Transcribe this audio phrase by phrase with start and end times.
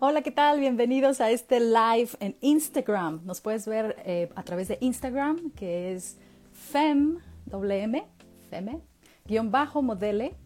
[0.00, 0.60] Hola, ¿qué tal?
[0.60, 3.20] Bienvenidos a este live en Instagram.
[3.24, 6.18] Nos puedes ver eh, a través de Instagram, que es
[6.52, 8.06] fem, WM,
[8.48, 8.80] feme,
[9.26, 10.36] guion bajo modele.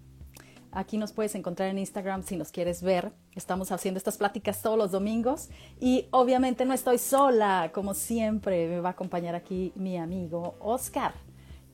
[0.71, 3.13] Aquí nos puedes encontrar en Instagram si nos quieres ver.
[3.35, 8.69] Estamos haciendo estas pláticas todos los domingos y obviamente no estoy sola, como siempre.
[8.69, 11.13] Me va a acompañar aquí mi amigo Oscar,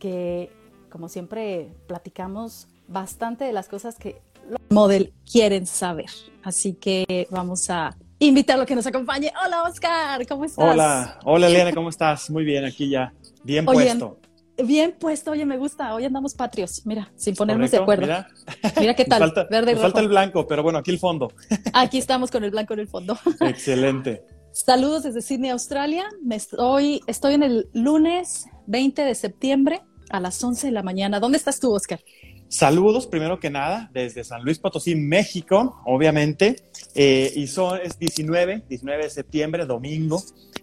[0.00, 0.50] que
[0.90, 6.11] como siempre platicamos bastante de las cosas que los model quieren saber.
[6.43, 9.32] Así que vamos a invitarlo a que nos acompañe.
[9.44, 10.72] Hola Oscar, ¿cómo estás?
[10.72, 12.30] Hola, hola Eliana, ¿cómo estás?
[12.30, 13.12] Muy bien, aquí ya,
[13.44, 14.18] bien puesto.
[14.64, 15.94] Bien puesto, oye, me gusta.
[15.94, 18.02] Hoy andamos patrios, mira, sin ponernos de acuerdo.
[18.02, 18.29] Mira,
[18.80, 19.21] mira qué tal.
[19.21, 21.32] falta, verde falta el blanco, pero bueno, aquí el fondo.
[21.72, 23.16] Aquí estamos con el blanco en el fondo.
[23.40, 24.24] Excelente.
[24.50, 26.08] Saludos desde Sydney, Australia.
[26.24, 31.21] Me estoy, estoy en el lunes 20 de septiembre a las 11 de la mañana.
[31.21, 32.00] ¿Dónde estás tú, Oscar?
[32.48, 36.56] Saludos, primero que nada, desde San Luis Potosí, México, obviamente.
[36.94, 40.22] Eh, y son, es 19, 19 de septiembre, domingo,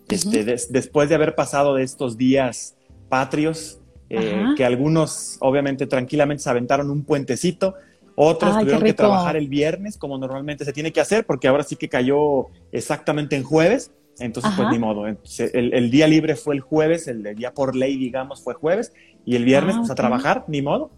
[0.10, 2.76] este, después de haber pasado de estos días
[3.08, 7.76] patrios, eh, que algunos obviamente tranquilamente se aventaron un puentecito,
[8.16, 11.76] otros tuvieron que trabajar el viernes como normalmente se tiene que hacer, porque ahora sí
[11.76, 13.92] que cayó exactamente en jueves.
[14.18, 15.06] Entonces, pues ni modo.
[15.08, 18.94] El, día libre fue el jueves, el día por ley, digamos, fue jueves,
[19.26, 20.92] y el viernes, ah, pues a trabajar, ni modo.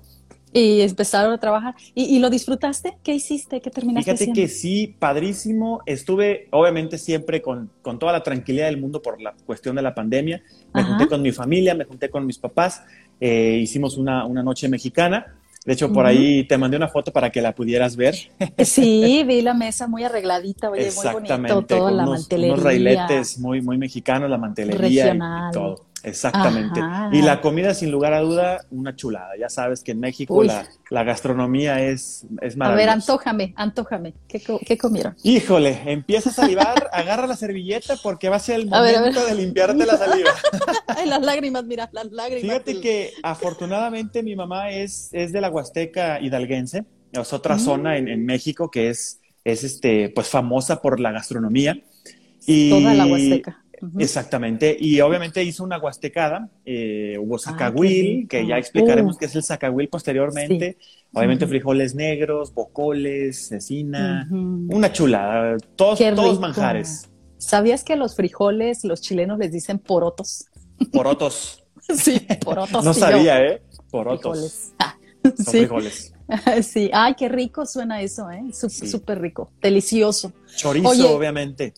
[0.54, 1.76] Y empezaron a trabajar.
[1.94, 2.98] ¿Y, lo disfrutaste?
[3.04, 3.62] ¿Qué hiciste?
[3.62, 5.82] ¿Qué terminaste Fíjate que sí, padrísimo.
[5.86, 9.94] Estuve, obviamente, siempre con, con, toda la tranquilidad del mundo por la cuestión de la
[9.94, 10.42] pandemia.
[10.74, 12.82] Me junté con mi familia, me junté con mis papás.
[13.20, 15.36] Eh, hicimos una, una, noche mexicana.
[15.66, 18.16] De hecho, por ahí te mandé una foto para que la pudieras ver.
[18.64, 22.54] Sí, vi la mesa muy arregladita, oye, muy bonito, toda la mantelería.
[22.54, 25.87] Unos railetes muy, muy mexicanos, la mantelería y todo.
[26.08, 26.80] Exactamente.
[27.12, 29.32] Y la comida, sin lugar a duda, una chulada.
[29.38, 32.68] Ya sabes que en México la, gastronomía es, es maravillosa.
[32.68, 34.14] A ver, antójame, antójame.
[34.28, 35.16] ¿Qué, comieron?
[35.24, 39.86] Híjole, empieza a salivar, agarra la servilleta porque va a ser el momento de limpiarte
[39.86, 40.32] la saliva.
[40.88, 42.42] Ay, las lágrimas, mira, las lágrimas.
[42.42, 46.86] Fíjate que afortunadamente mi mamá es, es de la Huasteca hidalguense.
[47.12, 47.60] Es otra mm.
[47.60, 51.78] zona en, México que es, es este, pues famosa por la gastronomía.
[52.46, 53.64] Y, Toda la Huasteca.
[54.00, 59.44] Exactamente, y obviamente hizo una huastecada, eh, hubo zacahuil, que ya explicaremos qué es el
[59.44, 60.78] zacahuil posteriormente,
[61.14, 67.10] obviamente frijoles negros, bocoles, cecina, una chulada, todos, todos manjares.
[67.38, 70.46] ¿Sabías que los frijoles los chilenos les dicen porotos?
[70.92, 71.64] Porotos.
[71.96, 72.84] sí, porotos.
[72.84, 73.62] no sabía, ¿eh?
[73.92, 74.74] Porotos.
[75.24, 75.38] Frijoles.
[75.38, 75.58] sí.
[75.60, 76.14] frijoles.
[76.62, 78.44] Sí, ay, qué rico suena eso, ¿eh?
[78.52, 80.34] Súper rico, delicioso.
[80.56, 81.74] Chorizo, obviamente.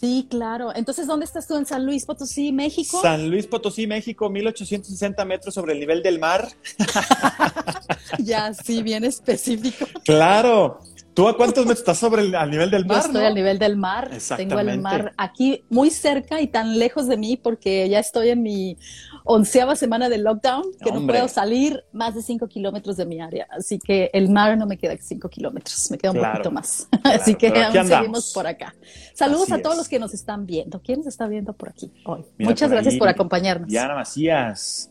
[0.00, 0.74] Sí, claro.
[0.74, 1.56] Entonces, ¿dónde estás tú?
[1.56, 3.02] ¿En San Luis Potosí, México?
[3.02, 6.48] San Luis Potosí, México, 1860 metros sobre el nivel del mar.
[8.18, 9.84] ya, sí, bien específico.
[10.04, 10.80] Claro.
[11.12, 13.02] ¿Tú a cuántos metros estás sobre el nivel del mar?
[13.02, 14.10] Yo estoy al nivel del mar.
[14.36, 18.42] Tengo el mar aquí muy cerca y tan lejos de mí porque ya estoy en
[18.42, 18.78] mi
[19.24, 23.46] onceava semana de lockdown, que no puedo salir más de cinco kilómetros de mi área.
[23.50, 26.88] Así que el mar no me queda cinco kilómetros, me queda un poquito más.
[27.04, 28.74] Así que aún seguimos por acá.
[29.14, 30.80] Saludos a todos los que nos están viendo.
[30.80, 32.24] ¿Quién nos está viendo por aquí hoy?
[32.38, 33.68] Muchas gracias por acompañarnos.
[33.68, 34.90] Diana Macías.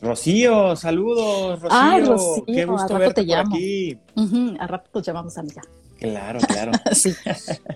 [0.00, 2.44] Rocío, saludos, Rocío.
[2.46, 3.98] Qué gusto verte por aquí.
[4.58, 5.62] A rato llamamos, amiga.
[5.98, 6.72] Claro, claro.
[6.92, 7.14] sí.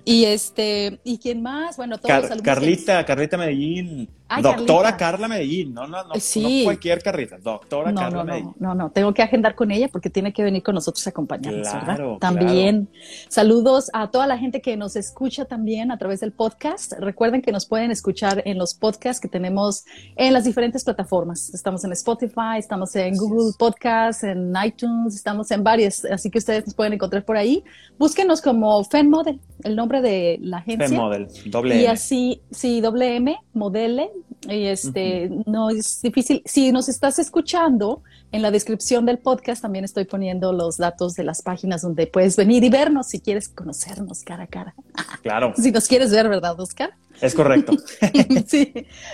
[0.05, 1.77] Y este, ¿y quién más?
[1.77, 4.09] Bueno, todos los Carlita, Carlita Medellín.
[4.43, 8.55] Doctora Carla Medellín, no, no, no, no cualquier Carlita, doctora Carla Medellín.
[8.59, 11.73] No, no, tengo que agendar con ella porque tiene que venir con nosotros a acompañarnos,
[11.73, 12.19] ¿verdad?
[12.21, 12.89] También
[13.29, 16.93] saludos a toda la gente que nos escucha también a través del podcast.
[16.99, 19.85] Recuerden que nos pueden escuchar en los podcasts que tenemos
[20.17, 21.53] en las diferentes plataformas.
[21.55, 26.67] Estamos en Spotify, estamos en Google Podcasts, en iTunes, estamos en varias, así que ustedes
[26.67, 27.65] nos pueden encontrar por ahí
[28.01, 30.89] búsquenos como Fen Model, el nombre de la agencia.
[30.89, 34.11] Fen Model, doble Y así, sí, doble M, modele.
[34.49, 36.43] Y este, no es difícil.
[36.47, 41.25] Si nos estás escuchando, en la descripción del podcast también estoy poniendo los datos de
[41.25, 44.75] las páginas donde puedes venir y vernos si quieres conocernos cara a cara.
[45.23, 45.53] Claro.
[45.61, 46.95] si nos quieres ver, ¿verdad, Oscar?
[47.21, 47.73] Es correcto.
[48.47, 48.73] sí.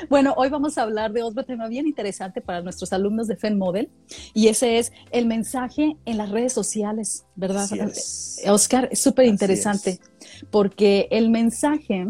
[0.08, 3.58] Bueno, hoy vamos a hablar de otro tema bien interesante para nuestros alumnos de FEN
[3.58, 3.90] Model
[4.32, 7.68] y ese es el mensaje en las redes sociales, ¿verdad?
[8.46, 10.00] Oscar, es súper interesante
[10.50, 12.06] porque el mensaje,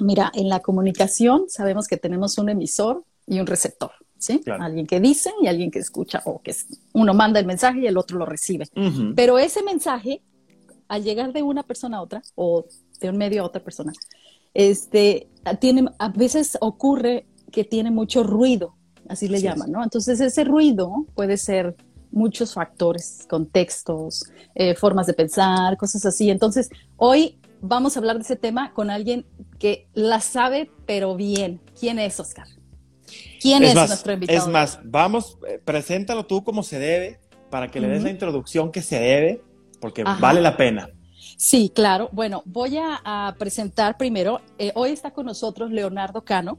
[0.00, 3.92] mira, en la comunicación sabemos que tenemos un emisor y un receptor.
[4.20, 4.40] ¿Sí?
[4.58, 6.52] Alguien que dice y alguien que escucha, o que
[6.92, 8.66] uno manda el mensaje y el otro lo recibe.
[9.14, 10.22] Pero ese mensaje,
[10.88, 12.66] al llegar de una persona a otra, o
[12.98, 13.92] de un medio a otra persona,
[14.54, 15.28] este,
[15.60, 18.76] tiene, a veces ocurre que tiene mucho ruido,
[19.08, 19.82] así le llaman, ¿no?
[19.82, 21.76] Entonces ese ruido puede ser
[22.10, 24.24] muchos factores, contextos,
[24.54, 26.30] eh, formas de pensar, cosas así.
[26.30, 29.26] Entonces, hoy vamos a hablar de ese tema con alguien
[29.58, 31.60] que la sabe, pero bien.
[31.78, 32.46] ¿Quién es, Oscar?
[33.40, 34.38] ¿Quién es, nuestro invitado?
[34.38, 37.20] Es más, vamos, eh, preséntalo tú como se debe,
[37.50, 39.42] para que le des la introducción que se debe,
[39.80, 40.90] porque vale la pena.
[41.38, 42.08] Sí, claro.
[42.10, 46.58] Bueno, voy a, presentar primero, eh, hoy está con nosotros Leonardo Cano.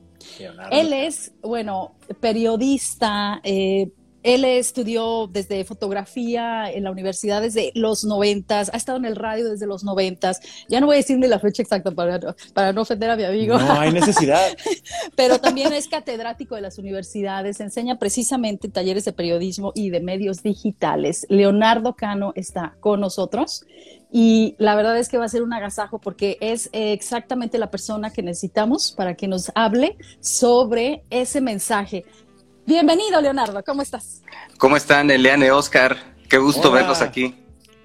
[0.72, 3.92] Él es, bueno, periodista, eh,
[4.24, 9.50] él estudió desde fotografía en la universidad desde los noventas, ha estado en el radio
[9.50, 10.40] desde los noventas.
[10.68, 12.20] Ya no voy a decir ni la fecha exacta para,
[12.54, 13.58] para no ofender a mi amigo.
[13.58, 14.46] No hay necesidad.
[15.16, 20.44] Pero también es catedrático de las universidades, enseña precisamente talleres de periodismo y de medios
[20.44, 21.26] digitales.
[21.30, 23.66] Leonardo Cano está con nosotros
[24.12, 28.12] y la verdad es que va a ser un agasajo porque es exactamente la persona
[28.12, 32.06] que necesitamos para que nos hable sobre ese mensaje
[32.70, 34.22] Bienvenido, Leonardo, ¿cómo estás?
[34.60, 35.98] ¿Cómo están, Eliane, Oscar?
[36.30, 37.34] Qué gusto verlos aquí.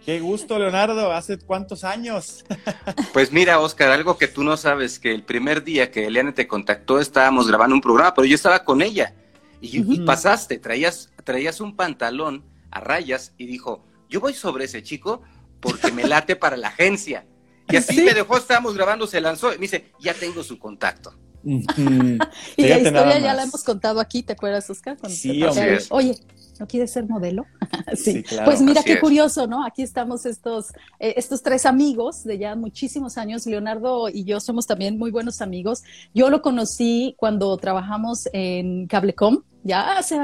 [0.04, 1.10] Qué gusto, Leonardo.
[1.10, 2.44] ¿Hace cuántos años?
[3.14, 6.46] Pues mira, Oscar, algo que tú no sabes, que el primer día que Eliane te
[6.46, 9.14] contactó estábamos grabando un programa, pero yo estaba con ella.
[9.62, 15.22] Y, pasaste, traías, traías un pantalón a rayas y dijo, yo voy sobre ese chico
[15.60, 17.24] porque me late para la agencia.
[17.70, 21.14] Y así me dejó, estábamos grabando, se lanzó y me dice, ya tengo su contacto.
[22.56, 24.96] y la historia ya la hemos contado aquí, ¿te acuerdas, Oscar?
[25.08, 25.42] sí,
[25.90, 26.16] Oye,
[26.58, 27.44] ¿no quieres ser modelo?
[27.94, 28.22] sí.
[28.22, 28.46] claro.
[28.46, 29.64] Pues mira qué curioso, ¿no?
[29.64, 33.46] Aquí estamos estos, eh, estos tres amigos de ya muchísimos años.
[33.46, 35.82] Leonardo y yo somos también muy buenos amigos.
[36.14, 39.42] Yo lo conocí cuando trabajamos en Cablecom.
[39.62, 40.18] Ya hace,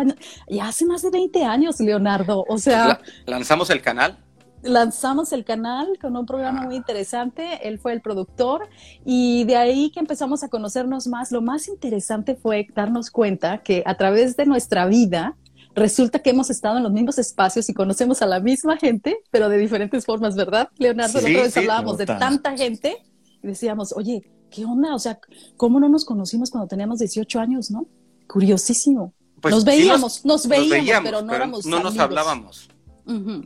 [0.48, 2.44] ya hace más de 20 años, Leonardo.
[2.48, 3.00] O sea.
[3.26, 4.18] ¿Lanzamos el canal?
[4.62, 8.68] Lanzamos el canal con un programa muy interesante, él fue el productor
[9.04, 13.82] y de ahí que empezamos a conocernos más, lo más interesante fue darnos cuenta que
[13.86, 15.36] a través de nuestra vida
[15.74, 19.48] resulta que hemos estado en los mismos espacios y conocemos a la misma gente, pero
[19.48, 20.68] de diferentes formas, ¿verdad?
[20.78, 22.96] Leonardo, sí, vez hablábamos de tanta gente
[23.42, 24.94] y decíamos, oye, ¿qué onda?
[24.94, 25.18] O sea,
[25.56, 27.86] ¿cómo no nos conocimos cuando teníamos 18 años, no?
[28.26, 29.14] Curiosísimo.
[29.40, 32.68] Pues nos, veíamos, nos, veíamos, pero no éramos No nos hablábamos.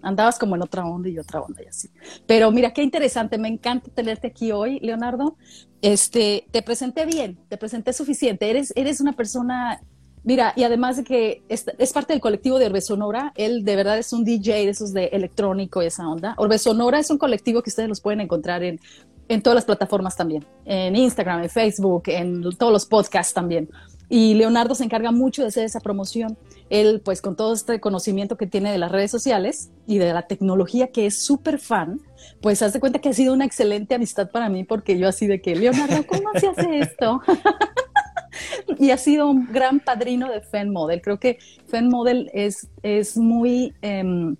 [0.03, 1.89] Andabas como en otra onda y otra onda y así.
[2.27, 5.37] Pero mira, qué interesante, me encanta tenerte aquí hoy, Leonardo.
[5.83, 8.49] Este, te presenté bien, te presenté suficiente.
[8.49, 9.81] Eres, eres una persona,
[10.23, 13.99] mira, y además de que es, parte del colectivo de Orbe Sonora, él de verdad
[13.99, 16.35] es un DJ de esos de electrónico y esa onda.
[16.37, 18.81] Orbe Sonora es un colectivo que ustedes los pueden encontrar en,
[19.29, 23.69] en todas las plataformas también, en Instagram, en Facebook, en todos los podcasts también.
[24.09, 26.37] Y Leonardo se encarga mucho de hacer esa promoción.
[26.71, 30.27] Él, pues con todo este conocimiento que tiene de las redes sociales y de la
[30.27, 32.01] tecnología, que es súper fan,
[32.41, 35.41] pues hace cuenta que ha sido una excelente amistad para mí, porque yo así de
[35.41, 37.21] que, Leonardo, ¿cómo se hace esto?
[38.79, 41.01] y ha sido un gran padrino de Fan Model.
[41.01, 43.75] Creo que Fan Model es, es muy...
[43.83, 44.37] Em,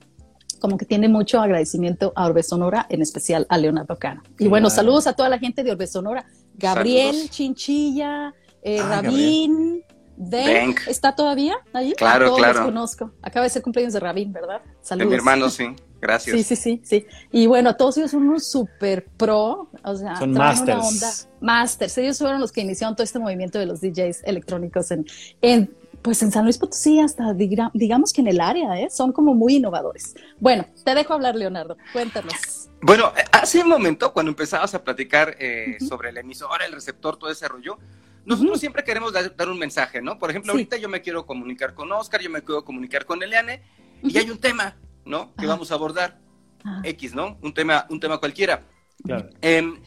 [0.61, 4.23] como que tiene mucho agradecimiento a Orbe Sonora, en especial a Leonardo Cano.
[4.39, 6.25] Y bueno, saludos a toda la gente de Orbe Sonora.
[6.55, 8.33] Gabriel Chinchilla,
[8.65, 9.85] eh, ah, Rabín,
[10.17, 11.93] Denk, ¿está todavía allí?
[11.95, 12.59] Claro, Todos claro.
[12.61, 13.11] Los conozco.
[13.23, 14.63] Acaba de ser cumpleaños de Rabín, ¿verdad?
[14.81, 15.07] Saludos.
[15.07, 15.75] De mi hermano, sí.
[16.01, 16.37] Gracias.
[16.37, 17.07] Sí, sí, sí, sí.
[17.33, 20.79] Y bueno, todos ellos son unos super pro, o sea, son masters.
[20.79, 21.11] Una onda.
[21.41, 21.99] Masters.
[21.99, 25.07] Ellos fueron los que iniciaron todo este movimiento de los DJs electrónicos en,
[25.41, 25.75] en
[26.05, 28.91] pues en San Luis Potosí, hasta digamos que en el área, ¿eh?
[28.91, 30.15] son como muy innovadores.
[30.39, 31.79] Bueno, te dejo hablar, Leonardo.
[31.95, 32.69] Cuéntanos.
[32.83, 37.31] Bueno, hace un momento, cuando empezabas a platicar eh, sobre el emisor, el receptor, todo
[37.31, 37.79] ese rollo,
[38.25, 40.19] nosotros siempre queremos dar, un mensaje, ¿no?
[40.19, 43.63] Por ejemplo, ahorita yo me quiero comunicar con Oscar, yo me quiero comunicar con Eliane,
[44.03, 45.35] y hay un tema, ¿no?
[45.35, 46.21] Que vamos a abordar.
[46.83, 47.39] X, ¿no?
[47.43, 48.63] Un tema, un tema cualquiera.
[49.05, 49.29] Claro.
[49.43, 49.83] Em,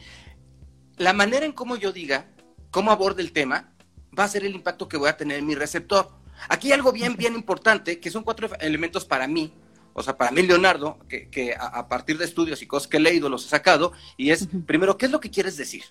[0.96, 2.30] la manera en cómo yo diga,
[2.70, 3.72] cómo aborde el tema,
[4.16, 6.08] va a ser el impacto que voy a tener en mi receptor.
[6.48, 9.52] Aquí hay algo bien, bien importante, que son cuatro elementos para mí,
[9.98, 13.28] o sea, para mí, Leonardo, que, a, partir de estudios y cosas que he leído
[13.28, 15.82] los he sacado, y es, primero, ¿qué es lo que quieres decir?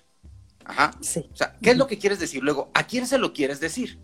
[0.68, 0.92] Ajá.
[1.00, 1.24] Sí.
[1.32, 2.42] O sea, ¿qué es lo que quieres decir?
[2.42, 3.98] Luego, ¿a quién se lo quieres decir?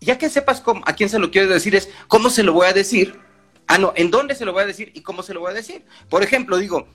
[0.00, 2.68] Ya que sepas cómo, a quién se lo quieres decir, es cómo se lo voy
[2.68, 3.18] a decir.
[3.66, 5.54] Ah, no, ¿en dónde se lo voy a decir y cómo se lo voy a
[5.54, 5.84] decir?
[6.08, 6.86] Por ejemplo, digo,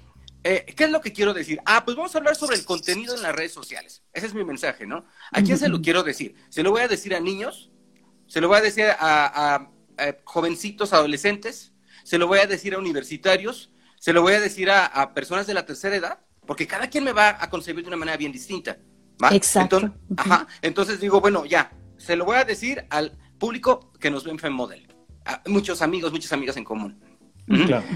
[0.44, 1.60] eh, ¿qué es lo que quiero decir?
[1.66, 4.04] Ah, pues vamos a hablar sobre el contenido en las redes sociales.
[4.14, 5.06] Ese es mi mensaje, ¿no?
[5.32, 6.36] ¿A quién se lo quiero decir?
[6.50, 7.72] ¿Se lo voy a decir a niños?
[8.28, 9.70] ¿Se lo voy a decir a,
[10.24, 11.74] jovencitos, adolescentes?
[12.04, 13.72] ¿Se lo voy a decir a universitarios?
[14.00, 16.20] ¿Se lo voy a decir a personas de la tercera edad?
[16.52, 18.78] Porque cada quien me va a concebir de una manera bien distinta.
[19.32, 19.78] Exacto.
[19.78, 24.26] Entonces, ajá, entonces digo, bueno, ya, se lo voy a decir al público que nos
[24.26, 24.86] ve en FemModel.
[25.46, 27.00] muchos amigos, muchas amigas en común.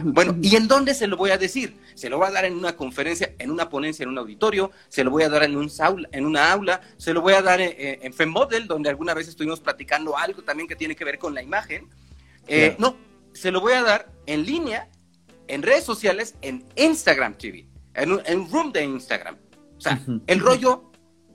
[0.05, 1.77] Bueno, ¿y en dónde se lo voy a decir?
[1.95, 5.03] Se lo voy a dar en una conferencia, en una ponencia, en un auditorio, se
[5.03, 5.69] lo voy a dar en, un
[6.13, 9.59] en una aula, se lo voy a dar en, en FemModel, donde alguna vez estuvimos
[9.59, 11.89] platicando algo también que tiene que ver con la imagen.
[12.47, 12.95] Eh, no,
[13.33, 14.87] se lo voy a dar en línea,
[15.49, 17.74] en redes sociales, en Instagram TV.
[17.95, 19.37] En un, room de Instagram.
[19.77, 20.91] O sea, el rollo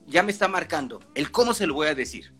[0.07, 2.33] ya me está marcando, el cómo se lo voy a decir.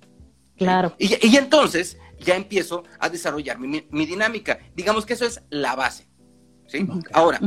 [0.58, 0.96] Claro.
[1.00, 4.60] Y, entonces ya empiezo a desarrollar mi, dinámica.
[4.76, 6.08] Digamos que eso es la base.
[6.68, 6.88] ¿sí?
[7.14, 7.40] Ahora,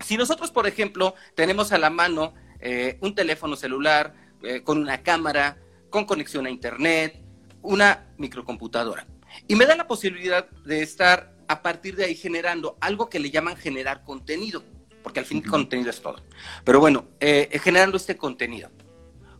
[0.00, 5.02] si nosotros, por ejemplo, tenemos a la mano eh, un teléfono celular eh, con una
[5.02, 5.58] cámara,
[5.90, 7.22] con conexión a Internet,
[7.62, 9.06] una microcomputadora,
[9.48, 13.30] y me da la posibilidad de estar a partir de ahí generando algo que le
[13.30, 14.62] llaman generar contenido,
[15.06, 16.16] porque al fin el contenido es todo.
[16.64, 18.70] Pero bueno, eh, generando este contenido.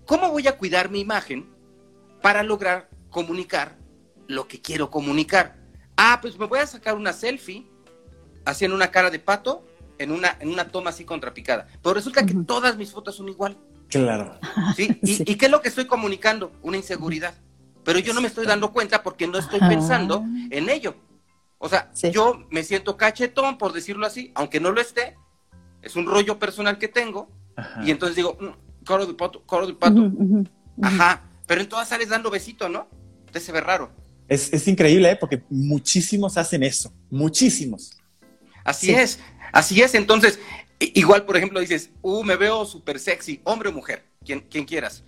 [0.07, 1.53] ¿Cómo voy a cuidar mi imagen
[2.23, 3.77] para lograr comunicar
[4.29, 5.57] lo que quiero comunicar?
[5.97, 7.67] Ah, pues me voy a sacar una selfie
[8.45, 9.67] haciendo una cara de pato
[9.99, 11.67] en una, en una toma así contrapicada.
[11.83, 13.59] Pero resulta que todas mis fotos son igual.
[13.89, 14.39] Claro.
[14.77, 14.97] ¿Sí?
[15.03, 16.53] ¿Y, qué es lo que estoy comunicando?
[16.63, 17.35] Una inseguridad.
[17.83, 20.95] Pero yo no me estoy dando cuenta porque no estoy pensando en ello.
[21.59, 25.17] O sea, yo me siento cachetón, por decirlo así, aunque no lo esté.
[25.87, 27.31] Es un rollo personal que tengo.
[27.85, 30.11] Y entonces digo, mm, coro de pato, coro de pato.
[30.83, 31.23] Ajá.
[31.47, 32.89] Pero en todas sales dando besito, ¿no?
[33.31, 33.93] Te se ve raro.
[34.27, 35.17] Es, es increíble, ¿eh?
[35.17, 36.93] porque muchísimos hacen eso.
[37.09, 37.97] Muchísimos.
[38.65, 39.21] Así es.
[39.53, 40.41] Así es, entonces,
[40.81, 45.05] igual, por ejemplo, dices, uh, me veo súper sexy, hombre o mujer, quien, quien quieras.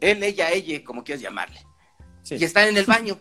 [0.00, 1.60] Él, ella, ella, como quieras llamarle.
[2.30, 3.20] Y están en el baño.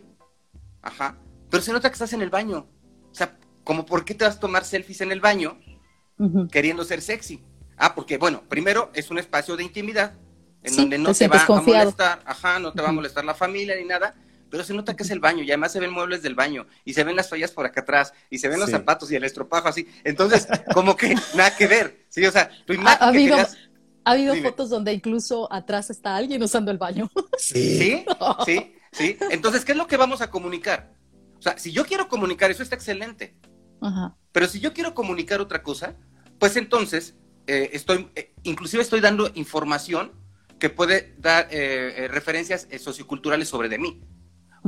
[0.82, 1.18] Ajá.
[1.50, 2.66] Pero se nota que estás en el baño.
[3.12, 5.60] O sea, como por qué te vas a tomar selfies en el baño
[6.52, 7.44] queriendo ser sexy.
[7.78, 10.14] Ah, porque bueno, primero es un espacio de intimidad
[10.64, 13.76] en donde no te, va a molestar, ajá, no te va a molestar la familia
[13.76, 14.16] ni nada,
[14.50, 16.94] pero se nota que es el baño y además se ven muebles del baño y
[16.94, 19.68] se ven las toallas por acá atrás y se ven los zapatos y el estropajo
[19.68, 19.88] así.
[20.04, 22.06] Entonces, como que nada que ver.
[22.10, 22.98] Sí, o sea, tu imagen.
[23.02, 27.10] Ha, habido, ha habido fotos donde incluso atrás está alguien usando el baño.
[27.38, 28.06] Sí,
[28.46, 29.18] sí, sí.
[29.30, 30.94] Entonces, ¿qué es lo que vamos a comunicar?
[31.38, 33.36] O sea, si yo quiero comunicar, eso está excelente.
[33.82, 34.16] Ajá.
[34.32, 35.96] Pero si yo quiero comunicar otra cosa,
[36.40, 37.16] pues entonces
[37.48, 40.12] eh, estoy, eh, inclusive estoy dando información
[40.60, 44.02] que puede dar eh, referencias socioculturales sobre de mí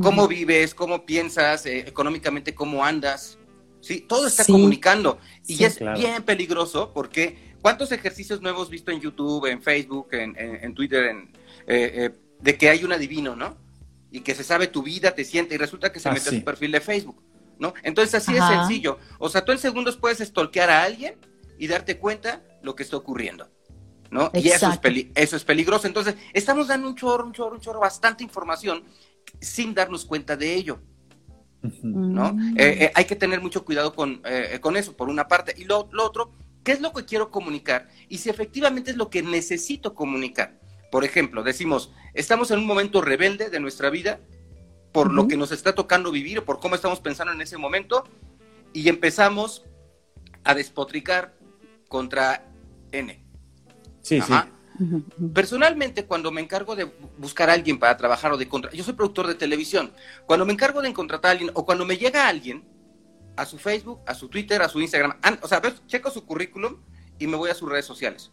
[0.01, 3.37] cómo vives, cómo piensas, eh, económicamente cómo andas.
[3.81, 5.19] Sí, todo está comunicando.
[5.45, 10.73] Y es bien peligroso porque ¿cuántos ejercicios no hemos visto en YouTube, en Facebook, en,
[10.73, 11.17] Twitter, en,
[11.67, 13.57] eh, eh, de que hay un adivino, ¿no?
[14.11, 16.43] Y que se sabe tu vida, te siente y resulta que se mete a tu
[16.43, 17.21] perfil de Facebook,
[17.59, 17.73] ¿no?
[17.83, 18.97] Entonces así es sencillo.
[19.19, 21.15] O sea, tú en segundos puedes stalkear a alguien
[21.57, 23.49] y darte cuenta lo que está ocurriendo.
[24.11, 24.31] ¿no?
[24.33, 25.87] Y eso es, eso es peligroso.
[25.87, 28.83] Entonces, estamos dando un chorro, un chorro, un chorro, bastante información
[29.41, 30.79] sin darnos cuenta de ello.
[31.61, 32.33] ¿no?
[32.33, 32.57] Mm.
[32.57, 35.53] Eh, eh, hay que tener mucho cuidado con, eh, con eso, por una parte.
[35.57, 36.31] Y lo, otro,
[36.63, 37.89] ¿qué es lo que quiero comunicar?
[38.09, 40.59] Y si efectivamente es lo que necesito comunicar.
[40.91, 44.21] Por ejemplo, decimos, estamos en un momento rebelde de nuestra vida
[44.97, 48.03] por lo que nos está tocando vivir o por cómo estamos pensando en ese momento
[48.73, 49.63] y empezamos
[50.43, 51.37] a despotricar
[51.87, 52.49] contra
[52.91, 53.23] N.
[54.01, 54.33] Sí, sí.
[55.35, 58.95] Personalmente, cuando me encargo de buscar a alguien para trabajar o de contratar, yo soy
[58.95, 59.93] productor de televisión,
[60.25, 62.67] cuando me encargo de contratar a alguien o cuando me llega alguien
[63.35, 66.81] a su Facebook, a su Twitter, a su Instagram, o sea, checo su currículum
[67.19, 68.31] y me voy a sus redes sociales.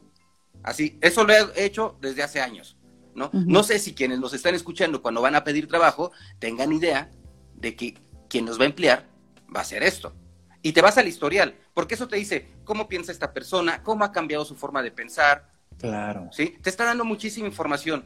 [0.63, 2.79] Así, eso lo he hecho desde hace años,
[3.15, 3.31] ¿no?
[3.33, 7.11] No sé si quienes nos están escuchando cuando van a pedir trabajo tengan idea
[7.55, 7.95] de que
[8.29, 9.09] quien nos va a emplear
[9.55, 10.15] va a hacer esto.
[10.63, 14.13] Y te vas al historial, porque eso te dice cómo piensa esta persona, cómo ha
[14.13, 16.29] cambiado su forma de pensar, Claro.
[16.33, 16.57] ¿Sí?
[16.63, 18.05] Te está dando muchísima información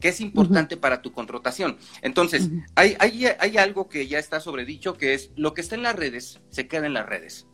[0.00, 1.76] que es importante para tu contratación.
[2.00, 5.94] Entonces, hay, hay, algo que ya está sobredicho, que es lo que está en las
[5.94, 7.46] redes, se queda en las redes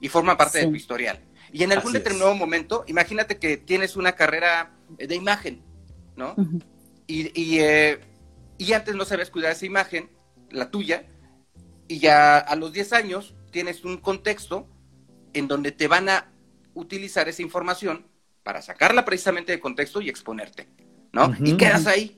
[0.00, 1.24] y forma parte de tu historial.
[1.52, 5.62] Y en algún determinado momento, imagínate que tienes una carrera de imagen,
[6.18, 6.34] ¿no?
[7.06, 8.00] y, y, eh,
[8.58, 10.10] y, antes no sabías cuidar esa imagen,
[10.50, 11.06] la tuya,
[11.86, 14.68] y ya a los 10 años tienes un contexto
[15.32, 16.30] en donde te van a
[16.74, 18.06] utilizar esa información
[18.42, 20.68] para sacarla precisamente de contexto y exponerte,
[21.12, 21.34] ¿no?
[21.40, 22.14] y quedas ahí.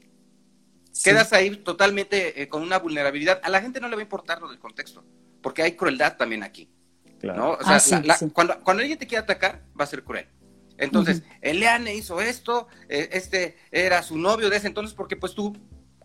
[1.05, 3.41] Quedas ahí totalmente eh, con una vulnerabilidad.
[3.45, 5.05] A la gente no le va a importar lo del contexto,
[5.41, 6.69] porque hay crueldad también aquí.
[7.23, 7.53] ¿no?
[7.53, 10.27] O sea, ah, Cuando, cuando alguien te quiere atacar, va a ser cruel.
[10.81, 15.35] Entonces, el Leane hizo esto, eh, este era su novio de ese entonces, porque pues
[15.35, 15.57] tú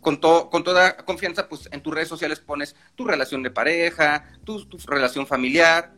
[0.02, 4.66] con, con toda confianza, pues en tus redes sociales pones tu relación de pareja, tu,
[4.66, 5.96] tu relación familiar,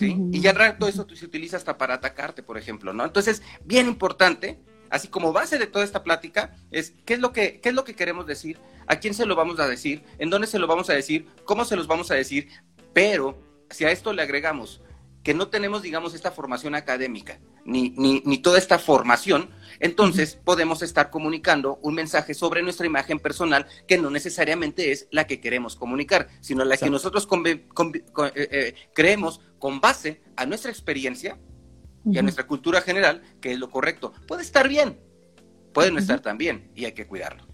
[0.00, 3.04] y ya rato eso se utiliza hasta para atacarte, por ejemplo, ¿no?
[3.04, 7.60] Entonces, bien importante, así como base de toda esta plática, es qué es lo que,
[7.60, 10.46] qué es lo que queremos decir, a quién se lo vamos a decir, en dónde
[10.46, 12.48] se lo vamos a decir, cómo se los vamos a decir,
[12.92, 14.82] pero si a esto le agregamos
[15.28, 20.80] que no tenemos, digamos, esta formación académica, ni, ni, ni toda esta formación, entonces podemos
[20.80, 25.76] estar comunicando un mensaje sobre nuestra imagen personal que no necesariamente es la que queremos
[25.76, 27.66] comunicar, sino la que nosotros eh,
[28.36, 31.38] eh, creemos con base a nuestra experiencia
[32.06, 34.14] y a nuestra cultura general que es lo correcto.
[34.26, 34.98] Puede estar bien,
[35.74, 37.46] puede no estar tan bien y hay que cuidarlo.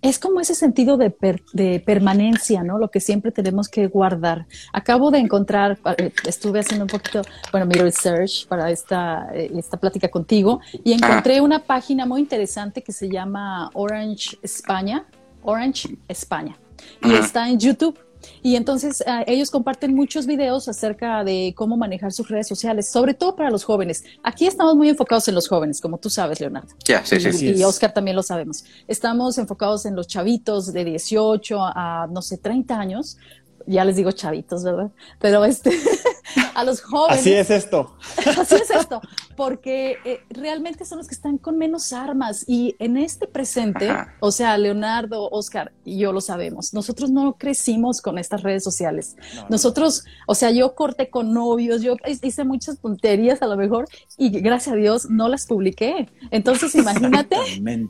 [0.00, 1.14] Es como ese sentido de,
[1.52, 2.78] de, permanencia, ¿no?
[2.78, 4.46] Lo que siempre tenemos que guardar.
[4.72, 9.76] Acabo de encontrar, eh, estuve haciendo un poquito, bueno, mi research para esta, eh, esta
[9.76, 15.06] plática contigo y encontré una página muy interesante que se llama Orange España,
[15.42, 16.56] Orange España,
[17.02, 17.98] y está en YouTube.
[18.42, 23.14] Y entonces ah, ellos comparten muchos videos acerca de cómo manejar sus redes sociales, sobre
[23.14, 24.04] todo para los jóvenes.
[24.22, 26.68] Aquí estamos muy enfocados en los jóvenes, como tú sabes, Leonardo.
[26.84, 28.64] Ya, sí, sí, y, y Oscar también lo sabemos.
[28.86, 33.18] Estamos enfocados en los chavitos de 18 a, no sé, 30 años,
[33.66, 34.90] ya les digo chavitos, ¿verdad?
[35.20, 35.70] Pero este,
[36.54, 37.20] a los jóvenes.
[37.20, 37.96] Así es esto.
[38.16, 39.00] Así es esto,
[39.36, 44.30] porque eh, realmente son los que están con menos armas y en este presente, o
[44.30, 49.16] sea, Leonardo, Oscar y yo lo sabemos, nosotros no crecimos con estas redes sociales.
[49.48, 54.30] nosotros, o sea, yo corté con novios, yo hice muchas tonterías a lo mejor y
[54.40, 56.08] gracias a Dios no las publiqué.
[56.30, 57.36] Entonces, imagínate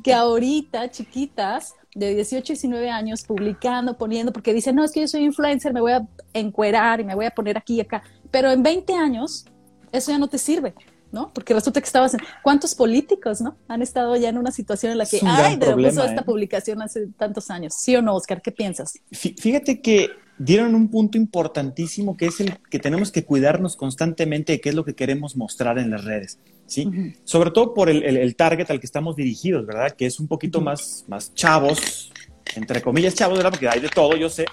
[0.02, 5.08] que ahorita, chiquitas, de 18, 19 años publicando, poniendo, porque dicen, no, es que yo
[5.08, 8.02] soy influencer, me voy a encuerar y me voy a poner aquí y acá.
[8.30, 9.46] Pero en 20 años,
[9.92, 10.74] eso ya no te sirve.
[11.10, 11.30] ¿no?
[11.32, 12.20] Porque resulta que estabas en...
[12.42, 13.56] ¿Cuántos políticos, no?
[13.68, 16.22] Han estado ya en una situación en la que, ay, de esta ¿eh?
[16.24, 17.74] publicación hace tantos años.
[17.74, 18.42] ¿Sí o no, Oscar?
[18.42, 18.92] ¿Qué piensas?
[19.10, 24.60] Fíjate que dieron un punto importantísimo que es el que tenemos que cuidarnos constantemente de
[24.60, 26.38] qué es lo que queremos mostrar en las redes.
[26.66, 27.14] ¿sí?
[27.24, 29.92] Sobre todo por el, target al que estamos dirigidos, ¿verdad?
[29.92, 32.12] Que es un poquito más, más chavos,
[32.54, 33.50] entre comillas chavos, ¿verdad?
[33.50, 34.44] Porque hay de todo, yo sé.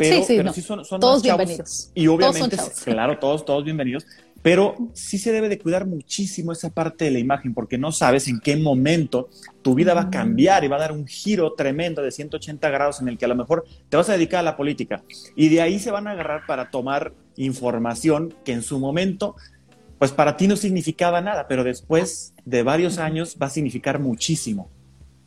[0.00, 1.90] Pero sí, sí, son, todos bienvenidos.
[1.94, 4.06] Y obviamente, claro, todos, todos bienvenidos.
[4.42, 8.26] Pero sí se debe de cuidar muchísimo esa parte de la imagen porque no sabes
[8.26, 9.28] en qué momento
[9.60, 13.02] tu vida va a cambiar y va a dar un giro tremendo de 180 grados
[13.02, 15.02] en el que a lo mejor te vas a dedicar a la política.
[15.36, 19.36] Y de ahí se van a agarrar para tomar información que en su momento
[19.98, 24.70] pues para ti no significaba nada, pero después de varios años va a significar muchísimo.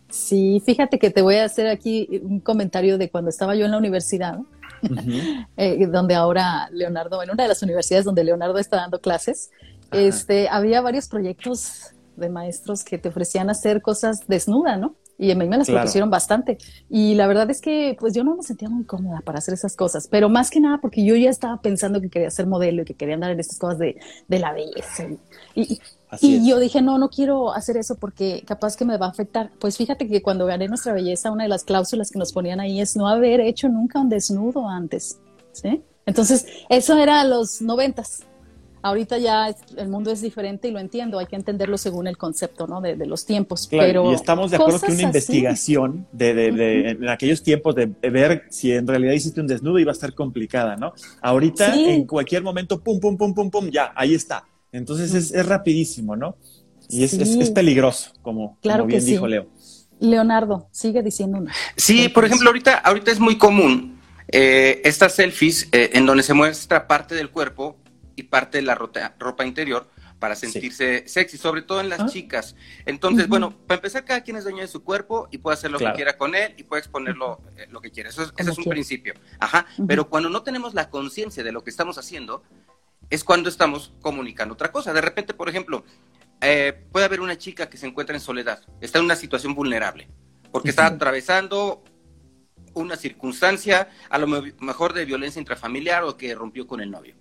[0.10, 3.72] Sí, fíjate que te voy a hacer aquí un comentario de cuando estaba yo en
[3.72, 4.40] la universidad,
[5.58, 9.52] eh, donde ahora Leonardo, en una de las universidades donde Leonardo está dando clases,
[9.92, 14.96] este, había varios proyectos de maestros que te ofrecían hacer cosas desnuda, ¿no?
[15.18, 16.58] y a mí me las propusieron bastante.
[16.90, 19.76] Y la verdad es que pues yo no me sentía muy cómoda para hacer esas
[19.76, 22.86] cosas, pero más que nada porque yo ya estaba pensando que quería ser modelo y
[22.86, 25.08] que quería andar en estas cosas de, de la belleza.
[25.56, 25.82] Y, y
[26.22, 29.52] yo dije, no, no quiero hacer eso porque capaz que me va a afectar.
[29.60, 32.82] Pues fíjate que cuando gané nuestra belleza, una de las cláusulas que nos ponían ahí
[32.82, 35.20] es no haber hecho nunca un desnudo antes.
[35.52, 35.82] ¿sí?
[36.06, 38.24] Entonces, eso era a los noventas.
[38.82, 42.68] Ahorita ya el mundo es diferente y lo entiendo, hay que entenderlo según el concepto
[42.68, 42.82] ¿no?
[42.82, 43.66] de, los tiempos.
[43.72, 48.44] pero y estamos de acuerdo que una investigación de, de, en aquellos tiempos de, ver
[48.50, 50.92] si en realidad hiciste un desnudo iba a estar complicada, ¿no?
[51.22, 54.44] Ahorita en cualquier momento, pum, pum, pum, pum, pum, ya, ahí está.
[54.74, 56.36] Entonces es, es rapidísimo, ¿no?
[56.90, 59.48] Y es, es, peligroso, como, claro bien dijo Leo.
[60.00, 61.46] Leonardo, sigue diciendo.
[61.78, 66.34] Sí, por ejemplo, ahorita, ahorita es muy común eh, estas selfies eh, en donde se
[66.34, 67.78] muestra parte del cuerpo
[68.16, 69.88] y parte de la ropa, interior
[70.20, 72.06] para sentirse sexy, sobre todo en las ah.
[72.06, 72.56] chicas.
[72.86, 75.78] Entonces, bueno, para empezar, cada quien es dueño de su cuerpo y puede hacer lo
[75.78, 78.10] que quiera con él y puede exponerlo eh, lo que quiera.
[78.10, 79.14] Eso es, ese es un principio.
[79.40, 79.66] Ajá.
[79.86, 82.42] Pero cuando no tenemos la conciencia de lo que estamos haciendo,
[83.10, 84.94] es cuando estamos comunicando otra cosa.
[84.94, 85.84] De repente, por ejemplo,
[86.42, 90.10] eh, puede haber una chica que se encuentra en soledad, está en una situación vulnerable,
[90.52, 91.84] porque está atravesando
[92.74, 97.16] una circunstancia, a lo mejor de violencia intrafamiliar o que rompió con el novio.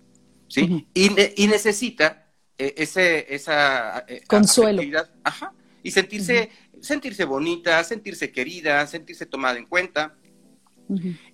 [0.47, 0.87] ¿sí?
[0.93, 4.81] y, necesita eh, ese, esa eh, consuelo.
[5.23, 6.49] Ajá, y sentirse,
[6.81, 10.15] sentirse bonita, sentirse querida, sentirse tomada en cuenta.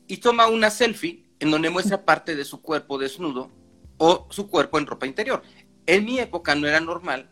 [0.07, 3.51] Y toma una selfie en donde muestra parte de su cuerpo desnudo
[3.99, 5.43] o su cuerpo en ropa interior.
[5.85, 7.29] En mi época no era normal,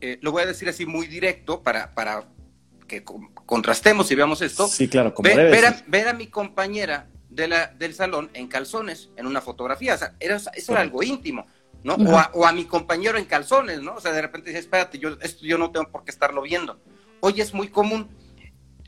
[0.00, 2.24] eh, lo voy a decir así muy directo para, para
[2.88, 4.66] que contrastemos y veamos esto.
[4.66, 9.10] Sí, claro, como ver, a, ver a mi compañera de la, del salón en calzones,
[9.16, 9.94] en una fotografía.
[9.94, 11.46] O sea, era, eso era algo íntimo,
[11.84, 11.94] ¿no?
[11.94, 13.94] o, a, mi compañero en calzones, ¿no?
[13.94, 16.80] O sea, de repente dice, espérate, yo, esto yo no tengo por qué estarlo viendo.
[17.20, 18.08] Hoy es muy común.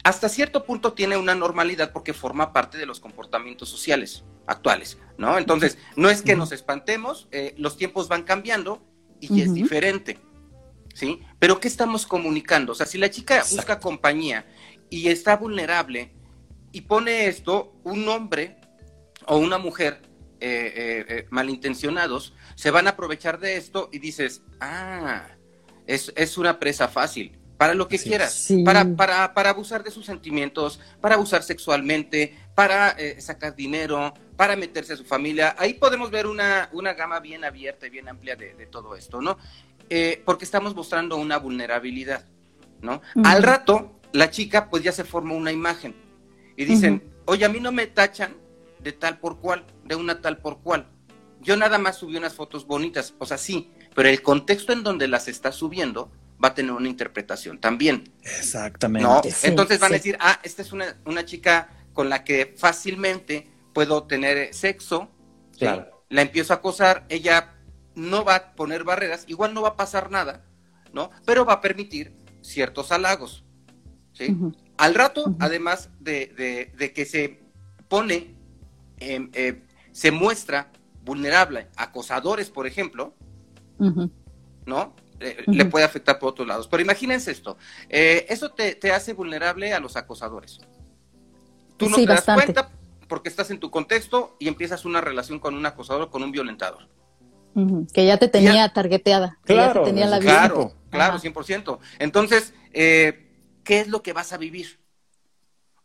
[0.04, 5.38] Hasta cierto punto tiene una normalidad porque forma parte de los comportamientos sociales actuales, ¿no?
[5.38, 8.82] Entonces, no es que nos espantemos, eh, los tiempos van cambiando
[9.20, 10.18] y es diferente,
[10.94, 11.20] ¿sí?
[11.38, 12.72] Pero ¿qué estamos comunicando?
[12.72, 14.46] O sea, si la chica busca compañía
[14.90, 16.12] y está vulnerable,
[16.72, 18.56] y pone esto, un hombre
[19.26, 20.00] o una mujer
[20.40, 25.28] eh, eh, malintencionados se van a aprovechar de esto y dices, ah,
[25.86, 27.38] es, es una presa fácil.
[27.58, 32.96] Para lo que quieras, para, para, para abusar de sus sentimientos, para abusar sexualmente, para
[33.18, 35.54] sacar dinero, para meterse a su familia.
[35.58, 39.20] Ahí podemos ver una, una gama bien abierta y bien amplia de, de todo esto,
[39.20, 39.38] ¿no?
[39.94, 42.24] eh, porque estamos mostrando una vulnerabilidad,
[42.80, 43.02] ¿no?
[43.24, 45.94] Al rato, la chica pues ya se forma una imagen
[46.56, 48.34] y dicen, oye, a mí no me tachan
[48.78, 50.88] de tal por cual, de una tal por cual.
[51.42, 55.08] Yo nada más subí unas fotos bonitas, o sea, sí, pero el contexto en donde
[55.08, 56.10] las está subiendo
[56.42, 58.10] va a tener una interpretación también.
[58.22, 59.06] Exactamente.
[59.06, 59.20] ¿no?
[59.42, 64.04] Entonces van a decir, ah, esta es una, una, chica con la que fácilmente puedo
[64.04, 65.10] tener sexo,
[65.58, 66.04] claro.
[66.08, 67.54] la empiezo a acosar, ella
[67.94, 70.44] no va a poner barreras, igual no va a pasar nada,
[70.92, 71.10] ¿no?
[71.24, 73.44] Pero va a permitir ciertos halagos,
[74.12, 74.36] ¿sí?
[74.76, 77.40] Al rato, además de, de, que se
[77.88, 78.34] pone,
[78.98, 80.72] em, eh, se muestra
[81.04, 83.14] vulnerable, acosadores, por ejemplo,
[84.66, 84.94] ¿no?
[85.46, 86.68] le puede afectar por otros lados.
[86.68, 87.56] Pero imagínense esto,
[87.88, 90.58] eh, eso te, hace vulnerable a los acosadores.
[91.84, 92.70] Tú no te das cuenta
[93.08, 96.32] porque estás en tu contexto y empiezas una relación con un acosador o con un
[96.32, 96.88] violentador.
[97.92, 99.38] Que ya te tenía targeteada.
[99.44, 101.78] Claro, ya te tenía la claro, claro, 100%.
[101.98, 103.28] Entonces, eh,
[103.64, 104.80] ¿qué es lo que vas a vivir?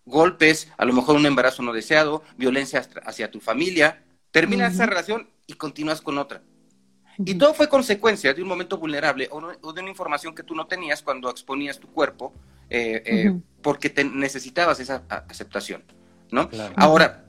[0.06, 4.04] Golpes, a lo mejor un embarazo no deseado, violencia hacia tu familia.
[4.32, 6.42] Terminas esa relación y continúas con otra.
[7.18, 10.68] Y todo fue consecuencia de un momento vulnerable o, de una información que tú no
[10.68, 12.32] tenías cuando exponías tu cuerpo
[12.70, 15.84] eh, eh, porque te necesitabas esa aceptación,
[16.32, 16.50] ¿no?
[16.76, 17.26] Ahora,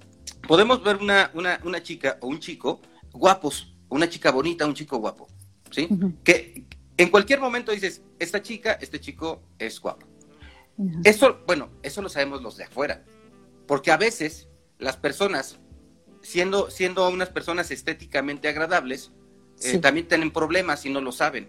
[0.46, 2.80] podemos ver una, una, una, chica o un chico
[3.12, 5.28] guapos, una chica bonita, un chico guapo,
[5.70, 5.88] ¿sí?
[6.24, 6.64] Que
[6.96, 10.06] en cualquier momento dices, esta chica, este chico es guapo.
[11.04, 13.04] Eso, bueno, eso lo sabemos los de afuera,
[13.66, 14.48] porque a veces
[14.78, 15.58] las personas,
[16.22, 19.12] siendo, siendo unas personas estéticamente agradables,
[19.62, 21.48] eh, también tienen problemas y no lo saben.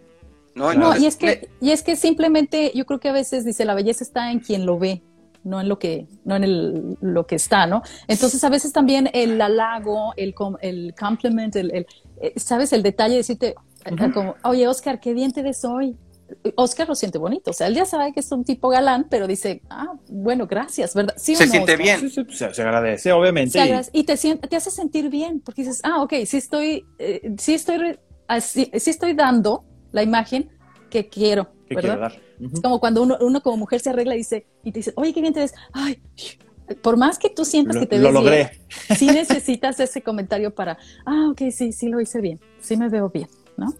[0.55, 3.65] No, no y, es que, y es que simplemente yo creo que a veces dice
[3.65, 5.03] la belleza está en quien lo ve,
[5.43, 7.81] no en lo que, no en el, lo que está, ¿no?
[8.07, 11.87] Entonces a veces también el halago, el, el compliment, el, el
[12.21, 12.73] eh, ¿sabes?
[12.73, 15.95] El detalle de decirte, eh, como, oye, Oscar, qué bien te ves hoy.
[16.55, 19.25] Oscar lo siente bonito, o sea, él ya sabe que es un tipo galán, pero
[19.25, 21.15] dice, ah, bueno, gracias, ¿verdad?
[21.17, 22.07] se siente bien.
[22.11, 23.59] se, agradece, obviamente.
[23.93, 27.97] y, te, te hace sentir bien, porque dices, ah, ok, sí estoy, eh, sí estoy,
[28.41, 30.49] sí, estoy dando la imagen
[30.89, 32.13] que quiero, ¿verdad?
[32.39, 35.13] Es como cuando uno, uno como mujer se arregla y dice, y te dice, oye,
[35.13, 36.01] qué bien te ves, ay,
[36.81, 38.35] por más que tú sientas que te ves lo logré.
[38.35, 42.89] bien, sí necesitas ese comentario para, ah, ok, sí, sí lo hice bien, sí me
[42.89, 43.27] veo bien.
[43.57, 43.73] ¿no?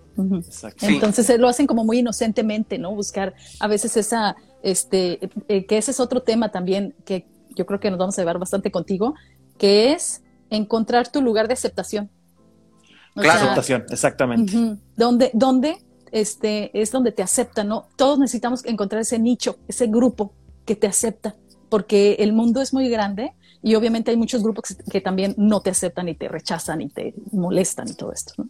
[0.82, 2.94] Entonces lo hacen como muy inocentemente, ¿no?
[2.94, 7.80] Buscar a veces esa, este, eh, que ese es otro tema también que yo creo
[7.80, 9.16] que nos vamos a llevar bastante contigo,
[9.58, 12.10] que es encontrar tu lugar de aceptación.
[13.16, 14.78] claro, aceptación, exactamente.
[14.96, 15.78] donde, donde
[16.12, 17.88] este, es donde te aceptan, ¿no?
[17.96, 20.34] Todos necesitamos encontrar ese nicho, ese grupo
[20.66, 21.36] que te acepta,
[21.70, 25.70] porque el mundo es muy grande y obviamente hay muchos grupos que también no te
[25.70, 28.50] aceptan y te rechazan y te molestan y todo esto, ¿no?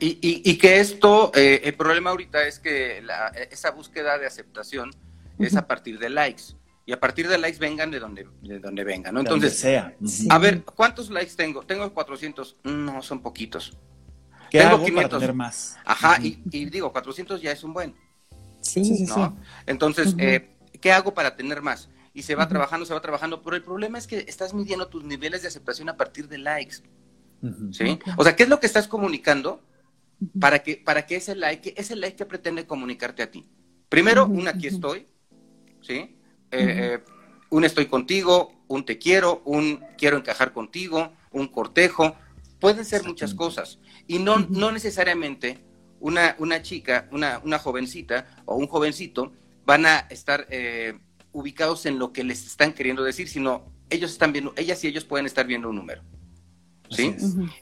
[0.00, 3.02] y, que esto, eh, el problema ahorita es que
[3.50, 4.90] esa búsqueda de aceptación
[5.38, 6.42] es a partir de likes.
[6.86, 9.20] Y a partir de likes vengan de donde, de donde vengan, ¿no?
[9.20, 9.94] Entonces, sea.
[10.28, 11.62] a ver, ¿cuántos likes tengo?
[11.62, 12.56] Tengo 400.
[12.64, 13.76] No, son poquitos.
[14.50, 15.10] ¿Qué tengo hago 500.
[15.10, 15.78] Para tener más?
[15.84, 16.36] Ajá, y,
[16.66, 17.94] digo, 400 ya es un buen.
[18.60, 19.36] Sí, sí, ¿no?
[19.66, 21.88] Entonces, eh, ¿qué hago para tener más?
[22.12, 25.04] Y se va trabajando, se va trabajando, pero el problema es que estás midiendo tus
[25.04, 26.76] niveles de aceptación a partir de likes.
[27.72, 27.98] ¿Sí?
[28.18, 29.62] O sea, ¿qué es lo que estás comunicando
[30.38, 33.48] para que, para que ese like, ese like que pretende comunicarte a ti?
[33.88, 35.06] Primero, un aquí estoy,
[35.80, 35.94] ¿sí?
[35.94, 36.18] Eh,
[36.50, 36.98] eh,
[37.50, 42.16] un estoy contigo, un te quiero, un quiero encajar contigo, un cortejo,
[42.60, 43.78] pueden ser muchas cosas.
[44.10, 45.60] Y no, no necesariamente
[46.00, 49.32] una, una chica, una, una jovencita o un jovencito
[49.64, 50.98] van a estar eh,
[51.30, 55.04] ubicados en lo que les están queriendo decir, sino ellos están viendo, ellas y ellos
[55.04, 56.02] pueden estar viendo un número.
[56.90, 57.14] ¿Sí?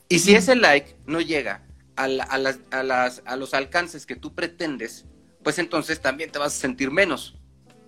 [0.08, 2.30] Y si ese like no llega a, las,
[2.70, 5.04] a, las, a, los alcances que tú pretendes,
[5.42, 7.38] pues entonces también te vas a sentir menos.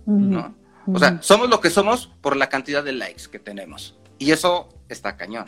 [0.05, 0.55] ¿no?
[0.87, 3.99] O sea, somos lo que somos por la cantidad de likes que tenemos.
[4.19, 5.47] Y eso está cañón.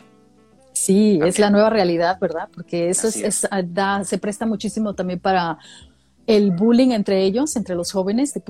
[0.73, 2.49] Sí, es la nueva realidad, ¿verdad?
[2.53, 5.59] Porque eso es, da, se presta muchísimo también para
[6.25, 8.41] el bullying entre ellos, entre los jóvenes, de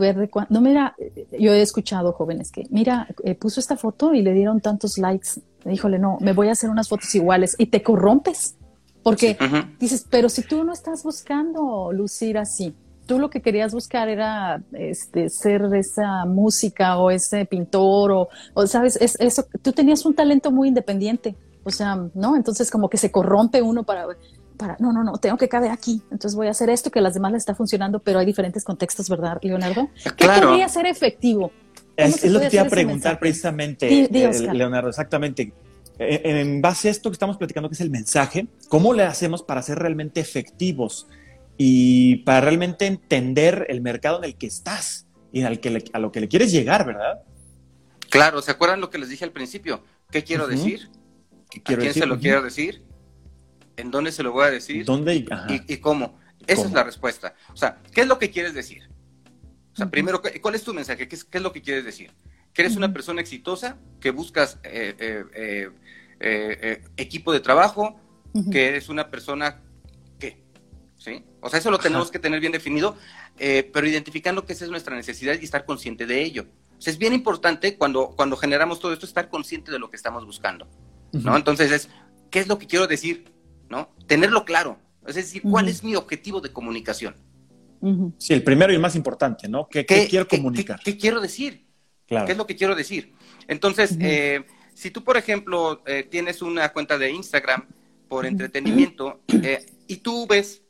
[0.49, 0.95] no mira,
[1.38, 5.41] yo he escuchado jóvenes que, mira, eh, puso esta foto y le dieron tantos likes,
[5.65, 8.55] híjole, no, me voy a hacer unas fotos iguales y te corrompes,
[9.01, 9.38] porque
[9.79, 12.73] dices, pero si tú no estás buscando lucir así,
[13.05, 18.67] tú lo que querías buscar era este, ser esa música o ese pintor o, o
[18.67, 22.36] sabes, es, eso, tú tenías un talento muy independiente, o sea, ¿no?
[22.36, 24.08] Entonces como que se corrompe uno para
[24.58, 27.02] para, no, no, no, tengo que caber aquí, entonces voy a hacer esto que a
[27.02, 29.89] las demás le está funcionando, pero hay diferentes contextos, ¿verdad, Leonardo?
[30.15, 31.52] ¿Qué podría ser efectivo?
[31.97, 35.54] Es, lo que te iba a preguntar precisamente, eh, Leonardo, exactamente.
[35.99, 39.43] Eh, en base a esto que estamos platicando, que es el mensaje, ¿cómo le hacemos
[39.43, 41.08] para ser realmente efectivos
[41.58, 46.12] y para realmente entender el mercado en el que estás y al que a lo
[46.12, 47.21] que le quieres llegar, ¿verdad?
[48.10, 49.84] Claro, ¿se acuerdan lo que les dije al principio?
[50.10, 50.89] ¿Qué quiero decir?
[51.59, 52.83] ¿A quién se lo quiero decir?
[53.75, 54.85] ¿En dónde se lo voy a decir?
[54.85, 56.19] ¿Dónde y, cómo?
[56.45, 57.35] Esa es la respuesta.
[57.53, 58.89] O sea, ¿qué es lo que quieres decir?
[59.73, 61.07] O sea, primero, ¿cuál es tu mensaje?
[61.07, 62.11] ¿Qué es, lo que quieres decir?
[62.53, 63.77] ¿Que eres una persona exitosa?
[63.99, 65.69] ¿Que buscas eh, eh,
[66.19, 67.99] eh, equipo de trabajo?
[68.51, 69.61] ¿Que eres una persona
[70.19, 70.43] qué?
[70.97, 71.23] ¿Sí?
[71.41, 72.95] O sea, eso lo tenemos que tener bien definido,
[73.37, 76.45] pero identificando que esa es nuestra necesidad y estar consciente de ello.
[76.77, 79.95] O sea, es bien importante cuando, cuando generamos todo esto estar consciente de lo que
[79.95, 80.67] estamos buscando.
[81.13, 81.38] ¿No?
[81.38, 81.89] Entonces es,
[82.30, 83.32] ¿qué es lo que quiero decir?
[83.69, 83.89] ¿No?
[84.08, 84.80] Tenerlo claro.
[85.06, 87.15] Es decir, ¿cuál es mi objetivo de comunicación?
[88.17, 89.67] Sí, el primero y el más importante, ¿no?
[89.67, 90.80] ¿Qué, quiero comunicar?
[90.84, 91.67] Qué, quiero decir?
[92.08, 92.26] Claro.
[92.26, 93.13] ¿Qué es lo que quiero decir?
[93.47, 97.67] Entonces, eh, si tú, por ejemplo, eh, tienes una cuenta de Instagram
[98.08, 100.63] por entretenimiento eh, y tú ves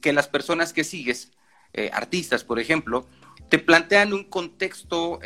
[0.00, 1.32] que las personas que sigues,
[1.92, 3.06] artistas, por ejemplo,
[3.50, 5.20] te plantean un contexto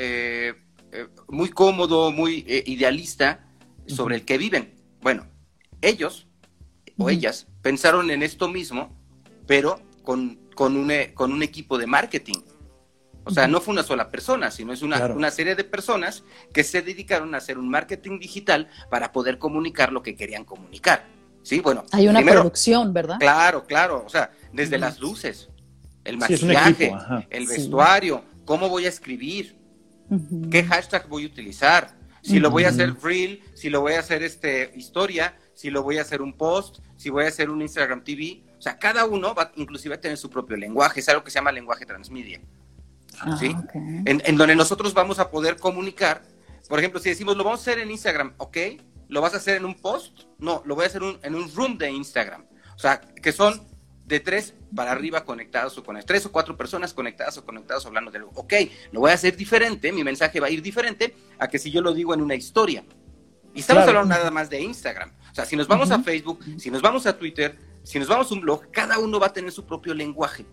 [1.29, 3.50] muy cómodo, muy idealista
[3.95, 4.75] sobre el que viven.
[5.01, 5.27] Bueno,
[5.83, 6.27] ellos
[6.99, 8.97] o ellas pensaron en esto mismo,
[9.47, 12.43] pero con, con, un, e, con un equipo de marketing.
[13.25, 16.65] O sea, no fue una sola persona, sino es una, una, serie de personas que
[16.65, 21.07] se dedicaron a hacer un marketing digital para poder comunicar lo que querían comunicar.
[21.43, 21.85] Sí, bueno.
[21.93, 23.19] Hay una producción, ¿verdad?
[23.19, 24.05] Claro, claro.
[24.07, 25.49] O sea, desde las luces,
[26.05, 26.93] el maquillaje,
[27.31, 29.57] el vestuario, cómo voy a escribir,
[30.51, 34.01] qué hashtag voy a utilizar, si lo voy a hacer reel, si lo voy a
[34.01, 37.63] hacer este historia, si lo voy a hacer un post, si voy a hacer un
[37.63, 38.43] Instagram TV.
[38.59, 41.39] O sea, cada uno va inclusive a tener su propio lenguaje, es algo que se
[41.39, 42.41] llama lenguaje transmedia.
[43.21, 43.55] Ah, ¿sí?
[43.75, 46.23] En, donde nosotros vamos a poder comunicar,
[46.69, 48.57] por ejemplo, si decimos lo vamos a hacer en Instagram, ¿ok?
[49.09, 50.21] ¿Lo vas a hacer en un post?
[50.39, 52.47] No, lo voy a hacer en un room de Instagram.
[52.77, 53.67] O sea, que son
[54.11, 58.11] de tres para arriba conectados o con tres o cuatro personas conectadas o conectados hablando
[58.11, 58.33] de algo.
[58.35, 58.53] Ok,
[58.91, 61.81] lo voy a hacer diferente, mi mensaje va a ir diferente a que si yo
[61.81, 62.85] lo digo en una historia.
[63.55, 65.13] Y estamos hablando nada más de Instagram.
[65.31, 68.31] O sea, si nos vamos a Facebook, si nos vamos a Twitter, si nos vamos
[68.31, 70.45] a un blog, cada uno va a tener su propio lenguaje.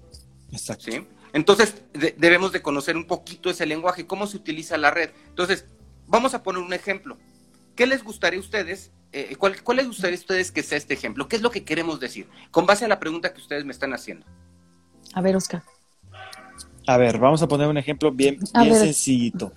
[0.51, 0.91] Exacto.
[0.91, 1.05] ¿sí?
[1.33, 5.09] Entonces, debemos de conocer un poquito ese lenguaje, cómo se utiliza la red.
[5.29, 5.65] Entonces,
[6.05, 7.17] vamos a poner un ejemplo.
[7.75, 8.91] ¿Qué les gustaría a ustedes?
[9.11, 11.27] Eh, ¿cuál, les gustaría a ustedes que sea este ejemplo?
[11.27, 12.27] ¿Qué es lo que queremos decir?
[12.51, 14.25] Con base a la pregunta que ustedes me están haciendo.
[15.13, 15.63] A ver, Oscar.
[16.85, 19.53] A ver, vamos a poner un ejemplo bien, bien sencillito.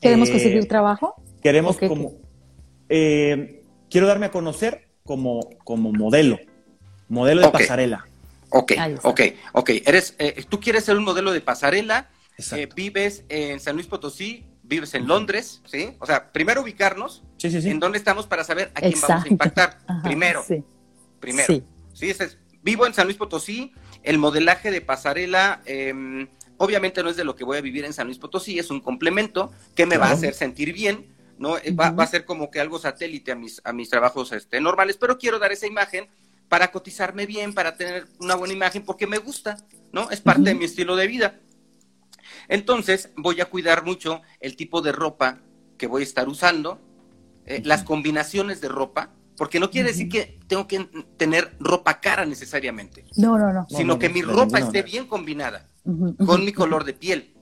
[0.00, 1.14] ¿Queremos conseguir eh, trabajo?
[1.42, 2.14] Queremos como...
[2.88, 6.38] Eh, quiero darme a conocer como, como modelo,
[7.08, 8.06] modelo de pasarela.
[8.50, 9.20] Ok, ok,
[9.52, 9.70] ok.
[9.84, 10.16] Eres,
[10.48, 12.08] tú quieres ser un modelo de pasarela,
[12.74, 15.96] vives en San Luis Potosí, vives en Londres, ¿sí?
[15.98, 19.78] O sea, primero ubicarnos en dónde estamos para saber a quién vamos a impactar.
[20.04, 20.44] primero,
[21.18, 21.46] primero.
[21.94, 22.14] Sí.
[22.62, 26.28] vivo en San Luis Potosí, el modelaje de pasarela, em,
[26.58, 28.80] obviamente no es de lo que voy a vivir en San Luis Potosí, es un
[28.80, 31.06] complemento que me va a hacer sentir bien,
[31.38, 31.56] ¿no?
[31.78, 35.18] va, a ser como que algo satélite a mis, a mis trabajos este, normales, pero
[35.18, 36.08] quiero dar esa imagen
[36.48, 39.56] para cotizarme bien, para tener una buena imagen, porque me gusta,
[39.92, 40.10] ¿no?
[40.10, 41.40] Es parte de mi estilo de vida.
[42.48, 45.40] Entonces voy a cuidar mucho el tipo de ropa
[45.76, 46.80] que voy a estar usando,
[47.46, 52.26] eh, las combinaciones de ropa, porque no quiere decir que tengo que tener ropa cara
[52.26, 53.04] necesariamente.
[53.16, 53.66] No, no, no.
[53.68, 55.68] Sino que mi ropa esté bien combinada
[56.26, 57.34] con mi color de piel.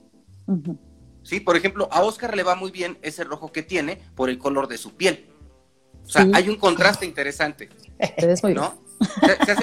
[1.23, 4.37] Sí, por ejemplo, a Oscar le va muy bien ese rojo que tiene por el
[4.37, 5.27] color de su piel.
[6.05, 7.67] O sea, hay un contraste interesante.
[8.55, 8.81] ¿No?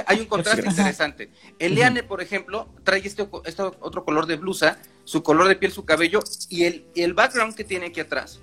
[0.07, 1.31] hay un contraste interesante.
[1.59, 5.85] Eliane, por ejemplo, trae este, este, otro color de blusa, su color de piel, su
[5.85, 8.41] cabello y el, el background que tiene aquí atrás.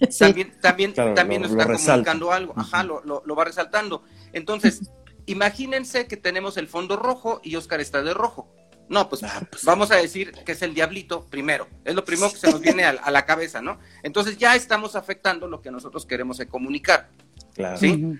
[0.18, 2.54] También, también, también nos está comunicando algo.
[2.56, 4.02] Ajá, lo, lo, va resaltando.
[4.32, 4.90] Entonces,
[5.26, 8.50] imagínense que tenemos el fondo rojo y Oscar está de rojo.
[8.88, 11.68] No, pues, ah, pues vamos a decir que es el diablito primero.
[11.84, 13.78] Es lo primero que se nos viene a, la cabeza, ¿no?
[14.02, 17.10] Entonces ya estamos afectando lo que nosotros queremos comunicar.
[17.54, 17.76] Claro.
[17.76, 18.18] ¿Sí?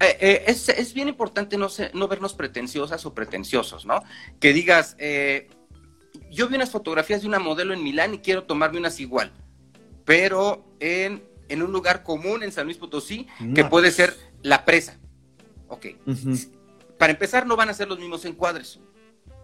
[0.00, 4.02] Eh, eh, es, bien importante no, no vernos pretenciosas o pretenciosos, ¿no?
[4.40, 5.48] Que digas, eh,
[6.30, 9.32] yo vi unas fotografías de una modelo en Milán y quiero tomarme unas igual,
[10.04, 14.98] pero en, un lugar común en San Luis Potosí, que puede ser la presa.
[15.68, 15.86] Ok.
[16.98, 18.80] Para empezar, no van a ser los mismos encuadres.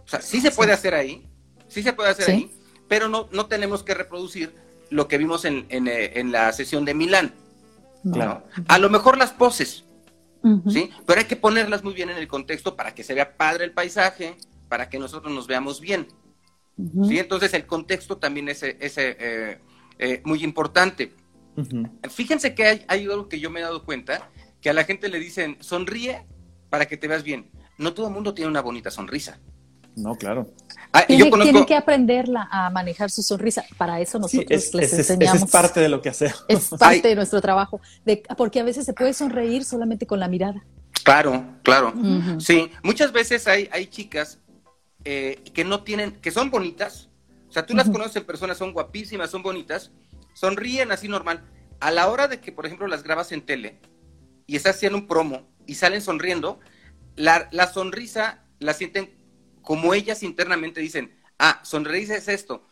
[0.05, 1.27] O sea, sí se puede hacer ahí,
[1.69, 2.51] sí se puede hacer ahí,
[2.89, 4.55] pero no, no tenemos que reproducir
[4.91, 7.35] lo que vimos en, en, la sesión de Milán.
[8.13, 8.45] Claro.
[8.69, 9.85] A lo mejor las poses,
[10.69, 10.91] ¿sí?
[11.07, 13.73] Pero hay que ponerlas muy bien en el contexto para que se vea padre el
[13.73, 14.37] paisaje,
[14.69, 16.07] para que nosotros nos veamos bien.
[16.77, 17.19] ¿Sí?
[17.19, 18.79] Entonces el contexto también es, eh,
[19.99, 21.13] eh, muy importante.
[22.11, 25.09] Fíjense que hay, hay, algo que yo me he dado cuenta, que a la gente
[25.09, 26.27] le dicen, sonríe
[26.71, 27.51] para que te veas bien.
[27.79, 29.39] No todo el mundo tiene una bonita sonrisa.
[29.97, 30.49] No, claro.
[30.93, 33.65] Ah, tiene, que aprenderla a manejar su sonrisa.
[33.77, 35.37] Para eso nosotros les enseñamos.
[35.37, 36.45] Es, es parte de lo que hacemos.
[36.49, 37.81] Es parte de nuestro trabajo.
[38.05, 40.65] De, porque a veces se puede sonreír solamente con la mirada.
[41.05, 41.93] Claro, claro.
[42.39, 44.39] Sí, muchas veces hay, hay chicas
[45.05, 47.11] eh, que no tienen, que son bonitas.
[47.49, 49.93] O sea, tú las conoces en persona, son guapísimas, son bonitas,
[50.35, 51.45] sonríen así normal.
[51.81, 53.81] A la hora de que, por ejemplo, las grabas en tele
[54.47, 56.59] y estás haciendo un promo y salen sonriendo,
[57.17, 59.15] la, la sonrisa la sienten
[59.63, 62.67] como ellas internamente dicen, ah, sonreírse es esto.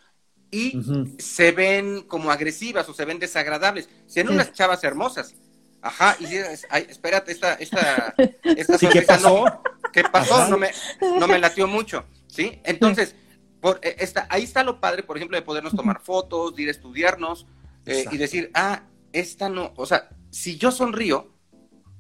[0.51, 0.79] Y
[1.19, 3.89] se ven como agresivas o se ven desagradables.
[4.07, 5.35] Sean unas chavas hermosas.
[5.81, 8.15] Ajá, y dices, ay, espérate, esta, esta,
[8.45, 9.45] esta sonrisa ¿qué pasó?
[9.45, 10.49] No, ¿qué pasó?
[10.49, 10.71] No me,
[11.19, 12.61] no me latió mucho, ¿sí?
[12.65, 13.15] Entonces,
[13.61, 16.69] por, eh, esta, ahí está lo padre, por ejemplo, de podernos tomar fotos, de ir
[16.69, 17.47] a estudiarnos
[17.85, 21.31] eh, y decir, ah, esta no, o sea, si yo sonrío,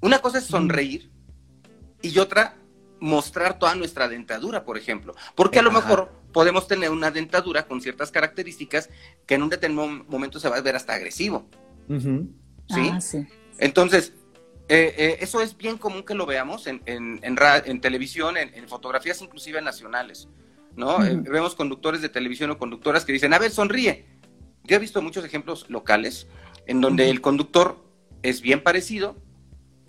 [0.00, 1.10] una cosa es sonreír
[2.00, 2.56] y otra
[2.98, 7.80] mostrar toda nuestra dentadura, por ejemplo, porque a lo mejor podemos tener una dentadura con
[7.82, 8.88] ciertas características
[9.26, 11.46] que en un determinado momento se va a ver hasta agresivo.
[11.88, 12.90] ¿Sí?
[12.90, 13.26] Ah, sí.
[13.58, 14.14] Entonces,
[14.74, 19.20] eh, eh, eso es bien común que lo veamos en, en, en, televisión, en, fotografías
[19.20, 20.30] inclusive nacionales,
[20.76, 21.04] ¿no?
[21.04, 24.06] Eh, vemos conductores de televisión o conductoras que dicen, a ver, sonríe.
[24.64, 26.26] Yo he visto muchos ejemplos locales
[26.66, 27.84] en donde el conductor
[28.22, 29.14] es bien parecido,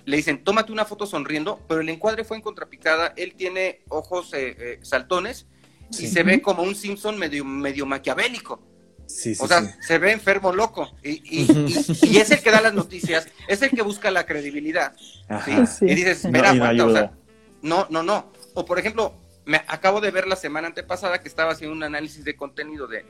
[0.03, 4.33] le dicen, tómate una foto sonriendo, pero el encuadre fue en contrapicada, él tiene ojos
[4.81, 5.47] saltones
[5.91, 8.59] y se ve como un Simpson medio, medio maquiavélico
[9.39, 13.61] o sea, se ve enfermo loco y, y, es el que da las noticias, es
[13.61, 14.95] el que busca la credibilidad.
[15.81, 17.09] Y dices, mira, no,
[17.61, 18.31] no, no, no.
[18.53, 19.13] O por ejemplo,
[19.45, 23.03] me acabo de ver la semana antepasada que estaba haciendo un análisis de contenido de,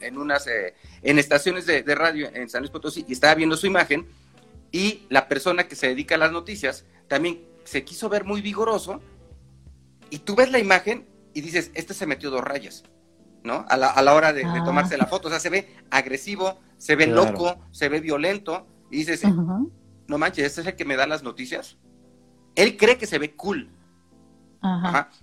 [0.00, 3.66] en, unas eh, en estaciones de, radio en San Luis Potosí y estaba viendo su
[3.66, 4.06] imagen
[4.70, 9.00] y la persona que se dedica a las noticias también se quiso ver muy vigoroso
[10.10, 12.84] y tú ves la imagen y dices, este se metió dos rayas.
[13.42, 13.64] ¿No?
[13.68, 14.62] A la, a la hora de, ah.
[14.64, 15.28] tomarse la foto.
[15.28, 18.66] O sea, se ve agresivo, se ve loco, se ve violento.
[18.90, 21.76] Y dices, no manches, este es el que me da las noticias.
[22.54, 23.70] Él cree que se ve cool.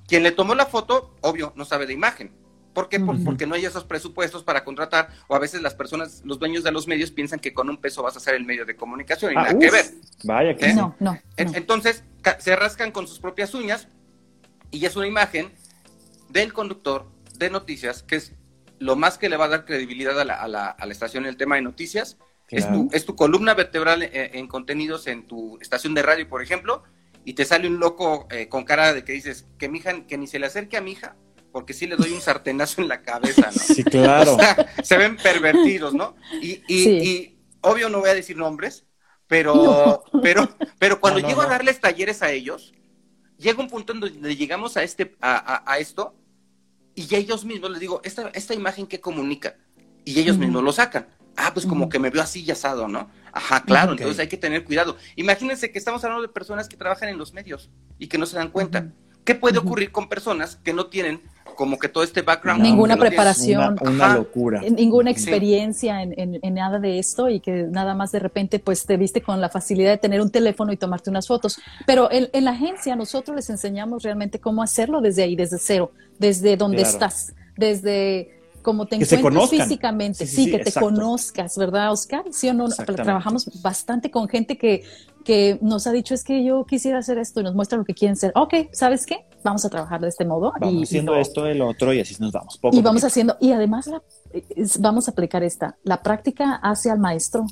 [0.07, 2.31] Quien le tomó la foto, obvio, no sabe de imagen.
[2.73, 2.99] ¿Por qué?
[2.99, 6.73] Porque no hay esos presupuestos para contratar, o a veces las personas, los dueños de
[6.73, 9.35] los medios piensan que con un peso vas a ser el medio de comunicación y
[9.37, 9.85] ah, nada que ver.
[10.25, 12.03] Vaya que no, no, Entonces,
[12.39, 13.87] se rascan con sus propias uñas
[14.71, 15.53] y es una imagen
[16.29, 17.07] del conductor
[17.39, 18.33] de noticias, que es
[18.79, 21.23] lo más que le va a dar credibilidad a la, a la, a la estación
[21.23, 22.17] en el tema de noticias.
[22.49, 26.43] Es, tu, es tu columna vertebral eh, en, contenidos en tu estación de radio, por
[26.43, 26.83] ejemplo,
[27.23, 30.17] y te sale un loco eh, con cara de que dices que mi hija, que
[30.17, 31.15] ni se le acerque a mi hija,
[31.51, 33.51] porque si le doy un sartenazo en la cabeza, ¿no?
[33.75, 34.37] Sí, claro.
[34.83, 36.15] se ven pervertidos, ¿no?
[36.39, 38.85] Y, y, obvio no voy a decir nombres,
[39.25, 42.75] pero, pero, pero cuando llego a darles talleres a ellos,
[43.39, 46.13] llega un punto en donde llegamos a este, a, a esto,
[46.95, 49.57] y ellos mismos les digo, esta, esta imagen que comunica,
[50.05, 51.07] y ellos mismos lo sacan.
[51.35, 53.09] Ah, pues como que me veo así asado, ¿no?
[53.33, 54.95] Ajá, claro, entonces hay que tener cuidado.
[55.17, 58.37] Imagínense que estamos hablando de personas que trabajan en los medios y que no se
[58.37, 58.93] dan cuenta.
[59.25, 61.21] ¿Qué puede ocurrir con personas que no tienen
[61.55, 62.61] como que todo este background.
[62.61, 63.77] Ninguna preparación.
[63.81, 64.61] Una, locura.
[64.61, 69.21] Ninguna experiencia en, nada de esto y que nada más de repente pues te viste
[69.21, 71.59] con la facilidad de tener un teléfono y tomarte unas fotos.
[71.85, 76.57] Pero en, la agencia nosotros les enseñamos realmente cómo hacerlo desde ahí, desde cero, desde
[76.57, 78.34] donde estás, desde
[78.65, 82.23] como te encuentras físicamente, sí, que te conozcas, ¿verdad, Oscar?
[82.31, 84.83] Sí o no, trabajamos bastante con gente que,
[85.23, 87.93] que nos ha dicho, es que yo quisiera hacer esto y nos muestra lo que
[87.93, 88.31] quieren ser.
[88.33, 89.27] Ok, ¿sabes qué?
[89.43, 90.51] Vamos a trabajar de este modo.
[90.59, 92.59] Vamos haciendo esto, el otro y así nos vamos.
[92.71, 93.87] y vamos haciendo, y además
[94.79, 97.45] vamos a aplicar esta, la práctica hace al maestro,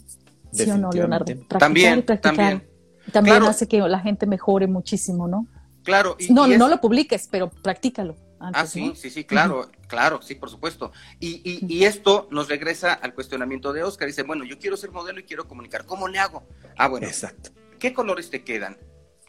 [0.51, 1.25] ¿sí o no, Leonardo?
[1.25, 2.35] Practicar también, practicar.
[2.35, 2.69] También,
[3.11, 5.45] también hace que la gente mejore muchísimo, ¿no?
[5.83, 6.17] Claro.
[6.31, 8.15] no, no lo publiques, pero practícalo
[8.51, 10.91] ah, sí, sí, sí, claro, claro, sí, por supuesto.
[11.19, 14.07] Y, y, esto nos regresa al cuestionamiento de Oscar.
[14.07, 15.85] Dice, bueno, yo quiero ser modelo y quiero comunicar.
[15.85, 16.47] ¿Cómo le hago?
[16.75, 17.05] Ah, bueno.
[17.05, 17.51] Exacto.
[17.77, 18.79] ¿Qué colores te quedan?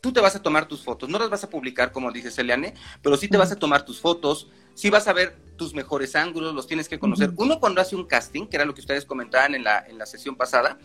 [0.00, 2.74] Tú te vas a tomar tus fotos, no las vas a publicar como dice Celiane,
[3.02, 6.54] pero sí te vas a tomar tus fotos, sí vas a ver tus mejores ángulos,
[6.54, 7.32] los tienes que conocer.
[7.36, 10.06] Uno cuando hace un casting, que era lo que ustedes comentaban en la, en la
[10.06, 10.78] sesión pasada,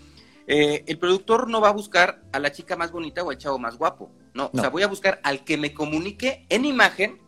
[0.47, 3.59] eh, el productor no va a buscar a la chica más bonita o al chavo
[3.59, 7.19] más guapo, no, o sea, voy a buscar al que me comunique en imagen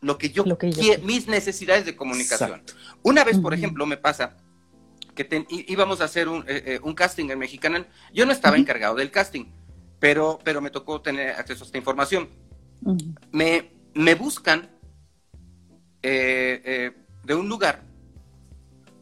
[0.00, 2.62] lo que yo, quiero, mis necesidades de comunicación.
[3.02, 4.36] Una vez, por ejemplo, me pasa
[5.14, 7.86] que íbamos a hacer un, eh, eh, un, casting en Mexicana.
[8.12, 9.46] Yo no estaba encargado del casting,
[9.98, 12.28] pero, pero me tocó tener acceso a esta información.
[13.32, 14.70] me, me buscan
[16.02, 16.92] eh,
[17.24, 17.82] de un lugar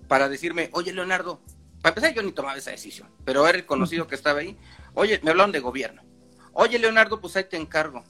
[0.06, 1.42] para decirme, oye, Leonardo,
[1.82, 4.56] para empezar yo ni tomaba esa decisión, pero era el conocido que estaba ahí.
[4.94, 6.02] Oye, me hablaron de gobierno.
[6.52, 8.04] Oye, Leonardo, pues ahí te encargo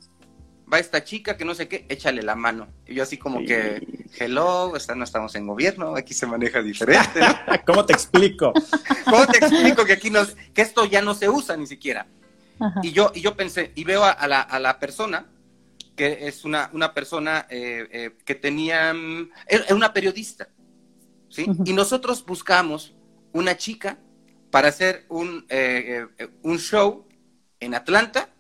[0.73, 2.69] va esta chica que no sé qué, échale la mano.
[2.87, 3.87] Y yo así como que,
[4.19, 7.21] hello, no estamos en gobierno, aquí se maneja diferente.
[7.67, 8.53] ¿Cómo te explico?
[9.05, 10.21] ¿Cómo te explico que aquí no,
[10.53, 12.07] que esto ya no se usa ni siquiera?
[12.83, 15.27] Y yo, y yo pensé, y veo a, la, a la, persona,
[15.97, 20.49] que es una, una persona eh, eh, que tenía, mm, era una periodista,
[21.29, 21.47] ¿sí?
[21.65, 22.95] Y nosotros buscamos
[23.33, 23.99] una chica
[24.51, 26.07] para hacer un, eh,
[26.43, 27.07] un show
[27.59, 28.31] en Atlanta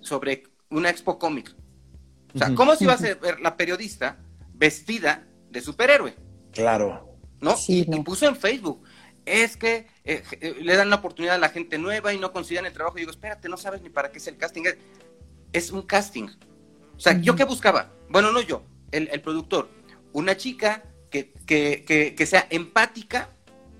[0.00, 1.54] sobre una expo cómic.
[2.34, 4.18] O sea, ¿cómo se iba a ver la periodista
[4.54, 6.14] vestida de superhéroe?
[6.52, 7.18] Claro.
[7.40, 7.56] ¿No?
[7.68, 8.82] y, puso en Facebook,
[9.24, 12.66] es que eh, eh, le dan la oportunidad a la gente nueva y no consideran
[12.66, 12.98] el trabajo.
[12.98, 14.64] Y digo, espérate, no sabes ni para qué es el casting.
[15.52, 16.28] Es, un casting.
[16.96, 17.92] O sea, ¿yo qué buscaba?
[18.08, 18.62] Bueno, no yo,
[18.92, 19.68] el, productor.
[20.12, 23.30] Una chica que, que, que, sea empática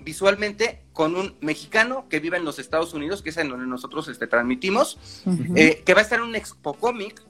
[0.02, 4.08] visualmente con un mexicano que vive en los Estados Unidos, que es en donde nosotros
[4.08, 4.98] este, transmitimos,
[5.56, 7.22] eh, que va a estar en un expo cómic,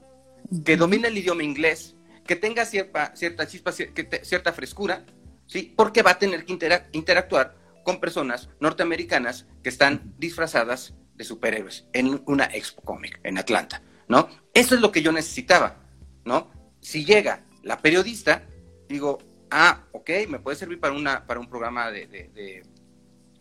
[0.65, 1.97] que domina el idioma inglés,
[2.27, 5.05] que tenga cierta, cierta chispa, cierta frescura,
[5.47, 5.73] ¿sí?
[5.77, 6.57] porque va a tener que
[6.93, 13.83] interactuar con personas norteamericanas que están disfrazadas de superhéroes en una expo cómic en Atlanta,
[14.09, 14.29] ¿no?
[14.55, 15.77] Eso es lo que yo necesitaba,
[16.25, 16.51] ¿no?
[16.81, 18.47] Si llega la periodista,
[18.89, 19.19] digo,
[19.51, 22.07] ah, ok, me puede servir para, una, para un programa de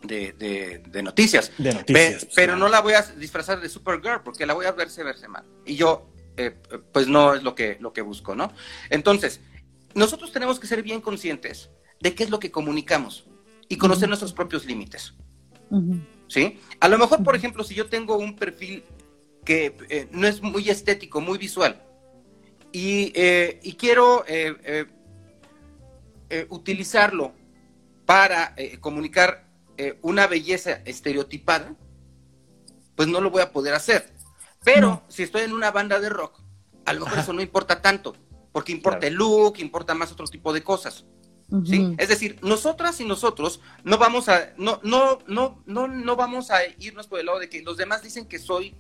[0.04, 1.52] de, de, noticias.
[1.58, 2.28] De noticias.
[2.36, 5.44] pero no la voy a disfrazar de Supergirl porque la voy a verse verse mal.
[5.66, 6.56] Y yo, eh,
[6.92, 8.52] pues no es lo que, lo que busco, ¿no?
[8.90, 9.42] Entonces,
[9.94, 13.26] nosotros tenemos que ser bien conscientes de qué es lo que comunicamos
[13.68, 15.14] y conocer nuestros propios límites.
[16.28, 16.60] ¿Sí?
[16.80, 18.84] A lo mejor, por ejemplo, si yo tengo un perfil
[19.46, 21.84] que eh, no es muy estético, muy visual,
[22.72, 24.24] y, eh, y quiero
[26.50, 27.34] utilizarlo
[28.06, 29.50] para comunicar
[29.82, 31.74] eh, una belleza estereotipada,
[32.96, 34.14] pues no lo voy a poder hacer.
[34.62, 36.42] Pero si estoy en una banda de rock,
[36.84, 38.14] a lo mejor eso no importa tanto,
[38.52, 41.06] porque importa el look, importa más otro tipo de cosas.
[41.66, 41.96] ¿Sí?
[41.98, 46.60] Es decir, nosotras y nosotros no vamos a, no, no, no, no, no vamos a
[46.78, 48.76] irnos por el lado de que los demás dicen que soy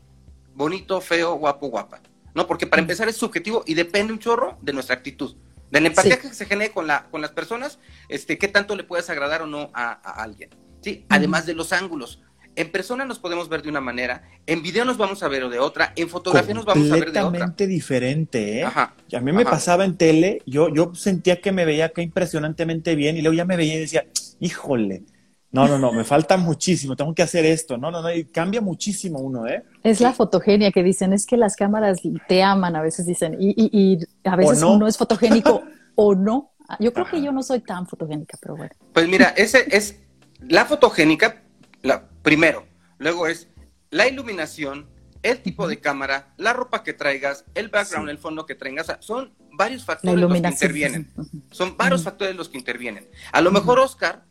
[0.54, 2.02] bonito, feo, guapo, guapa.
[2.36, 5.34] No, porque para empezar es subjetivo y depende un chorro de nuestra actitud.
[5.72, 8.84] De la empatía que se genere con, la, con las personas, este, qué tanto le
[8.84, 9.92] puedes agradar o no a
[10.24, 10.50] alguien.
[10.82, 11.06] ¿sí?
[11.10, 12.22] Además de los ángulos.
[12.56, 15.60] En persona nos podemos ver de una manera, en video nos vamos a ver de
[15.60, 17.22] otra, en fotografía nos vamos a ver de otra.
[17.22, 18.64] Completamente diferente, ¿eh?
[18.66, 22.96] Ajá, a mí me pasaba en tele, yo, yo sentía que me veía acá impresionantemente
[22.96, 24.08] bien y luego ya me veía y decía,
[24.42, 25.04] híjole,
[25.52, 27.78] no, no, no, me falta muchísimo, tengo que hacer esto.
[27.78, 29.64] No, no, no, y cambia muchísimo uno, ¿eh?
[29.84, 31.98] Es la fotogenia que dicen, es que las cámaras
[32.28, 35.64] te aman, a veces dicen, y, y, a veces uno es fotogénico
[35.96, 36.52] o no.
[36.80, 38.72] Yo creo que yo no soy tan fotogénica, pero bueno.
[38.94, 40.00] Pues mira, ese es
[40.40, 41.42] la fotogénica,
[41.82, 42.68] la, primero,
[43.00, 43.48] luego es
[43.90, 44.88] la iluminación,
[45.24, 49.34] el tipo de cámara, la ropa que traigas, el background, el fondo que traigas, son
[49.58, 51.12] varios factores los que intervienen.
[51.52, 53.10] Son varios factores los que intervienen.
[53.32, 54.26] A lo mejor Oscar,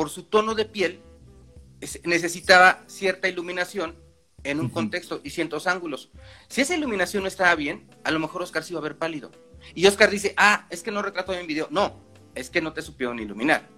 [0.00, 1.02] por su tono de piel,
[2.04, 3.96] necesitaba cierta iluminación
[4.44, 6.10] en un contexto y ciertos ángulos.
[6.48, 9.30] Si esa iluminación no estaba bien, a lo mejor Oscar se iba a ver pálido.
[9.74, 11.68] Y Oscar dice, ah, es que no retrato en video.
[11.70, 12.00] No,
[12.34, 13.68] es que no te supieron iluminar.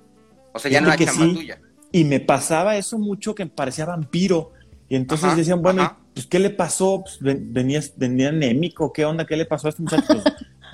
[0.52, 1.60] O sea, ya no hay chamba tuya.
[1.90, 4.52] Y me pasaba eso mucho que parecía vampiro.
[4.88, 7.02] Y entonces decían, bueno, pues ¿qué le pasó?
[7.02, 9.26] Pues, venía, venía anémico, ¿qué onda?
[9.26, 10.04] ¿Qué le pasó a este muchacho?
[10.06, 10.24] Pues,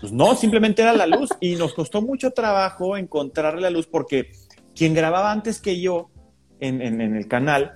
[0.03, 1.31] pues, no, simplemente era la luz.
[1.41, 4.31] Y nos costó mucho trabajo encontrarle la luz porque
[4.79, 6.09] quien grababa antes que yo
[6.61, 7.73] en, en, el canal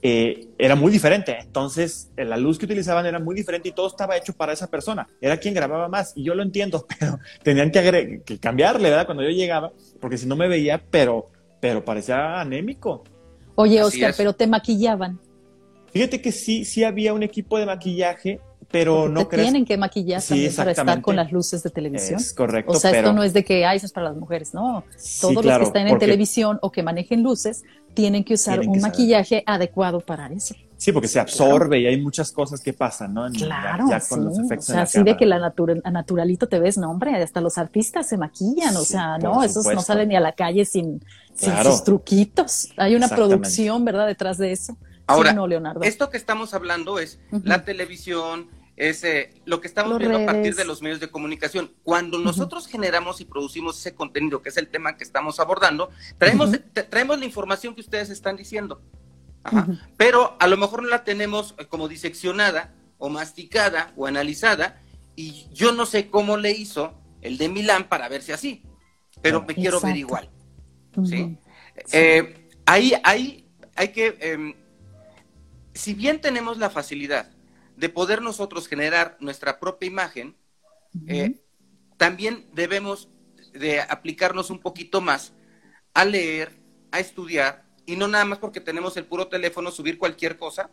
[0.00, 1.36] eh, era muy diferente.
[1.38, 4.68] Entonces, eh, la luz que utilizaban era muy diferente y todo estaba hecho para esa
[4.68, 5.06] persona.
[5.20, 6.14] Era quien grababa más.
[6.16, 9.04] Y yo lo entiendo, pero tenían que, que cambiarle, ¿verdad?
[9.04, 11.30] Cuando yo llegaba, porque si no me veía, pero,
[11.60, 13.04] pero parecía anémico.
[13.54, 15.20] Oye, Oscar, pero te maquillaban.
[15.92, 18.40] Fíjate que sí, sí había un equipo de maquillaje,
[18.72, 22.18] pero no te tienen que maquillar también para estar con las luces de televisión.
[22.18, 22.72] Es correcto.
[22.72, 24.84] O sea, esto no es de que, ay, eso es para las mujeres, no.
[25.20, 27.62] Todos los que están en televisión o que manejen luces
[27.94, 30.54] tienen que usar un maquillaje adecuado para eso.
[30.78, 33.30] Sí, porque se absorbe y hay muchas cosas que pasan, ¿no?
[33.30, 36.90] claro, ya, con los efectos o sea, así de que la naturalito te ves, no,
[36.90, 40.32] hombre, hasta los artistas se maquillan, o sea, no, esos no salen ni a la
[40.32, 41.04] calle sin,
[41.36, 42.70] sus truquitos.
[42.76, 44.76] Hay una producción, ¿verdad?, detrás de eso.
[45.06, 45.82] Ahora, no, Leonardo.
[45.82, 50.54] esto que estamos hablando es la televisión, es eh, lo que estamos viendo a partir
[50.54, 51.72] de los medios de comunicación.
[51.82, 56.50] Cuando nosotros generamos y producimos ese contenido, que es el tema que estamos abordando, traemos,
[56.88, 58.80] traemos la información que ustedes están diciendo.
[59.96, 64.80] Pero a lo mejor no la tenemos eh, como diseccionada o masticada o analizada
[65.16, 68.62] y yo no sé cómo le hizo el de Milán para verse así,
[69.20, 70.30] pero me quiero ver igual.
[71.04, 71.36] ¿sí?
[71.92, 74.54] Eh, ahí, ahí hay que, em,
[75.74, 77.30] si bien tenemos la facilidad
[77.82, 80.36] de poder nosotros generar nuestra propia imagen,
[81.08, 81.34] eh,
[81.96, 83.08] también debemos
[83.54, 85.32] de aplicarnos un poquito más
[85.92, 86.52] a leer,
[86.92, 90.70] a estudiar, y no nada más porque tenemos el puro teléfono, subir cualquier cosa.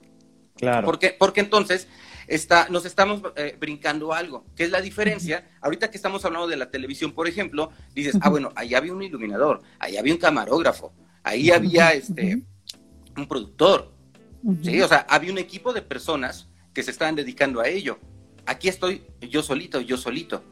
[0.55, 0.86] Claro.
[0.86, 1.88] Porque, porque entonces
[2.28, 5.49] está, nos estamos eh, brincando algo, que es la diferencia.
[5.62, 9.01] Ahorita que estamos hablando de la televisión, por ejemplo, dices, ah, bueno, ahí había un
[9.01, 10.93] iluminador, ahí había un camarógrafo,
[11.24, 12.43] ahí había este,
[13.18, 13.95] un productor.
[14.62, 14.80] ¿sí?
[14.80, 18.00] O sea, había un equipo de personas que se estaban dedicando a ello.
[18.46, 20.44] Aquí estoy yo solito, yo solito.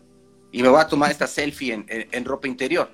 [0.52, 2.90] Y me voy a tomar esta selfie en, ropa interior.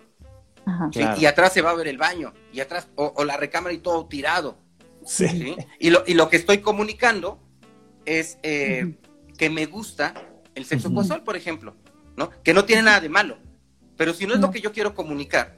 [0.94, 2.34] Y atrás se va a ver el baño.
[2.52, 4.58] Y atrás, o, la recámara y todo tirado.
[5.06, 5.56] Sí.
[5.80, 7.40] Y, lo, y lo que estoy comunicando
[8.06, 8.96] es eh,
[9.38, 10.14] que me gusta
[10.56, 11.76] el sexo casual, por ejemplo.
[12.16, 12.30] ¿no?
[12.44, 13.38] Que no tiene nada de malo.
[13.98, 15.56] Pero si no es lo que yo quiero comunicar,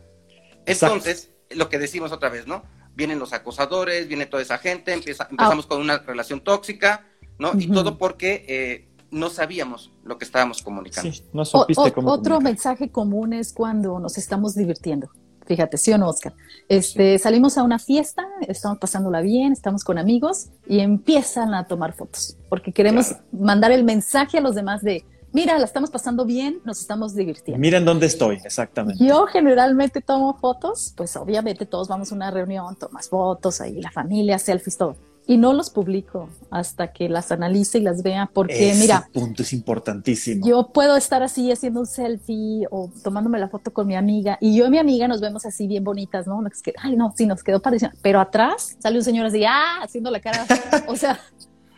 [0.65, 2.63] entonces, lo que decimos otra vez, ¿no?
[2.95, 5.67] Vienen los acosadores, viene toda esa gente, empieza, empezamos ah.
[5.69, 7.05] con una relación tóxica,
[7.39, 7.51] ¿no?
[7.57, 11.11] Y todo porque eh, no sabíamos lo que estábamos comunicando.
[11.11, 15.09] Sí, no supiste cómo Otro mensaje común es cuando nos estamos divirtiendo.
[15.45, 16.33] Fíjate, sí o no, Oscar.
[16.67, 21.93] Este, Salimos a una fiesta, estamos pasándola bien, estamos con amigos y empiezan a tomar
[21.93, 26.61] fotos, porque queremos mandar el mensaje a los demás de, mira, la estamos pasando bien,
[26.65, 27.61] nos estamos divirtiendo.
[27.61, 29.05] Miren dónde estoy, exactamente.
[29.05, 33.91] Yo generalmente tomo fotos, pues obviamente todos vamos a una reunión, tomas fotos, ahí la
[33.91, 34.95] familia, selfies, todo
[35.27, 39.41] y no los publico hasta que las analice y las vea porque Ese mira punto
[39.43, 40.45] es importantísimo.
[40.45, 44.55] yo puedo estar así haciendo un selfie o tomándome la foto con mi amiga y
[44.55, 47.43] yo y mi amiga nos vemos así bien bonitas no que, ay no sí nos
[47.43, 50.45] quedó pareciendo pero atrás sale un señor así ah haciendo la cara.
[50.87, 51.19] O sea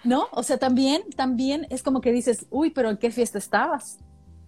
[0.04, 3.98] no o sea también también es como que dices uy pero en qué fiesta estabas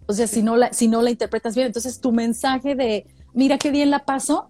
[0.08, 1.68] o sea si no la si no la interpretas bien.
[1.68, 4.50] Entonces tu mensaje de mira qué bien la paso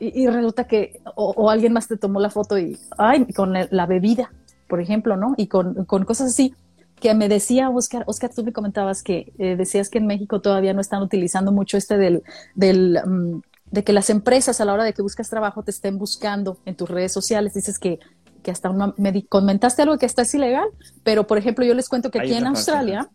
[0.00, 4.32] y, resulta que o, alguien más te tomó la foto y, ay, con la bebida,
[4.68, 5.34] por ejemplo, ¿no?
[5.36, 6.54] Y con, con, cosas así
[7.00, 10.72] que me decía Oscar, Oscar, tú me comentabas que eh, decías que en México todavía
[10.72, 12.22] no están utilizando mucho este del,
[12.54, 13.40] del mm,
[13.70, 16.76] de que las empresas a la hora de que buscas trabajo te estén buscando en
[16.76, 17.54] tus redes sociales.
[17.54, 17.98] Dices que,
[18.42, 20.68] que hasta una, me comentaste algo que hasta es ilegal,
[21.02, 23.10] pero por ejemplo yo les cuento que aquí en Australia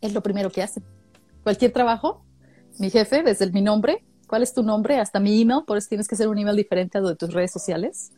[0.00, 0.84] es lo primero que hacen.
[1.42, 2.22] Cualquier trabajo,
[2.78, 6.08] mi jefe, desde mi nombre, cuál es tu nombre, hasta mi email, por eso tienes
[6.08, 8.12] que hacer un email diferente a lo de tus redes sociales.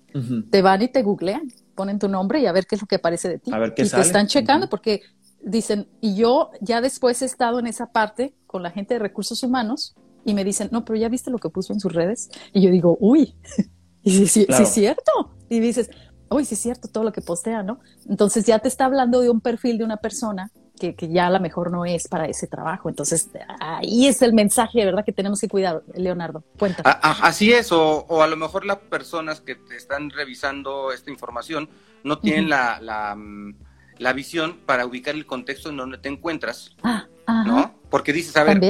[0.50, 2.96] Te van y te googlean, ponen tu nombre y a ver qué es lo que
[2.96, 3.52] aparece de ti.
[3.52, 5.02] A ver qué y te están checando porque
[5.42, 9.42] dicen, y yo ya después he estado en esa parte con la gente de recursos
[9.42, 9.94] humanos
[10.24, 12.30] y me dicen, no, pero ya viste lo que puso en sus redes.
[12.52, 13.34] Y yo digo, uy,
[14.02, 15.12] y sí, sí, sí es cierto.
[15.48, 15.90] Y dices,
[16.30, 17.80] uy, sí es cierto todo lo que postea, ¿no?
[18.08, 21.40] Entonces ya te está hablando de un perfil de una persona que, ya a lo
[21.40, 22.88] mejor no es para ese trabajo.
[22.88, 25.04] Entonces, ahí es el mensaje, ¿verdad?
[25.04, 26.44] Que tenemos que cuidar, Leonardo.
[26.58, 26.88] Cuéntame.
[27.02, 31.68] así es, o, a lo mejor las personas que te están revisando esta información
[32.04, 33.54] no tienen la, mm,
[33.98, 37.06] la, visión para ubicar el contexto en donde te encuentras, ah,
[37.46, 37.74] ¿no?
[37.90, 38.60] Porque dices, a ver,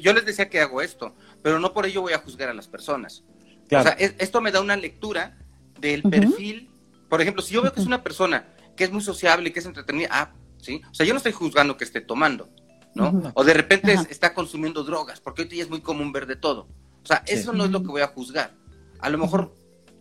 [0.00, 2.68] yo les decía que hago esto, pero no por ello voy a juzgar a las
[2.68, 3.24] personas.
[3.66, 5.36] O sea, esto me da una lectura
[5.78, 6.70] del perfil.
[7.08, 9.66] Por ejemplo, si yo veo que es una persona que es muy sociable, que es
[9.66, 10.82] entretenida, ah, ¿sí?
[10.90, 12.48] O sea, yo no estoy juzgando que esté tomando,
[12.94, 13.32] ¿no?
[13.34, 16.68] O de repente está consumiendo drogas, porque hoy día es muy común ver de todo.
[17.02, 18.54] O sea, eso no es lo que voy a juzgar.
[19.00, 19.54] A lo mejor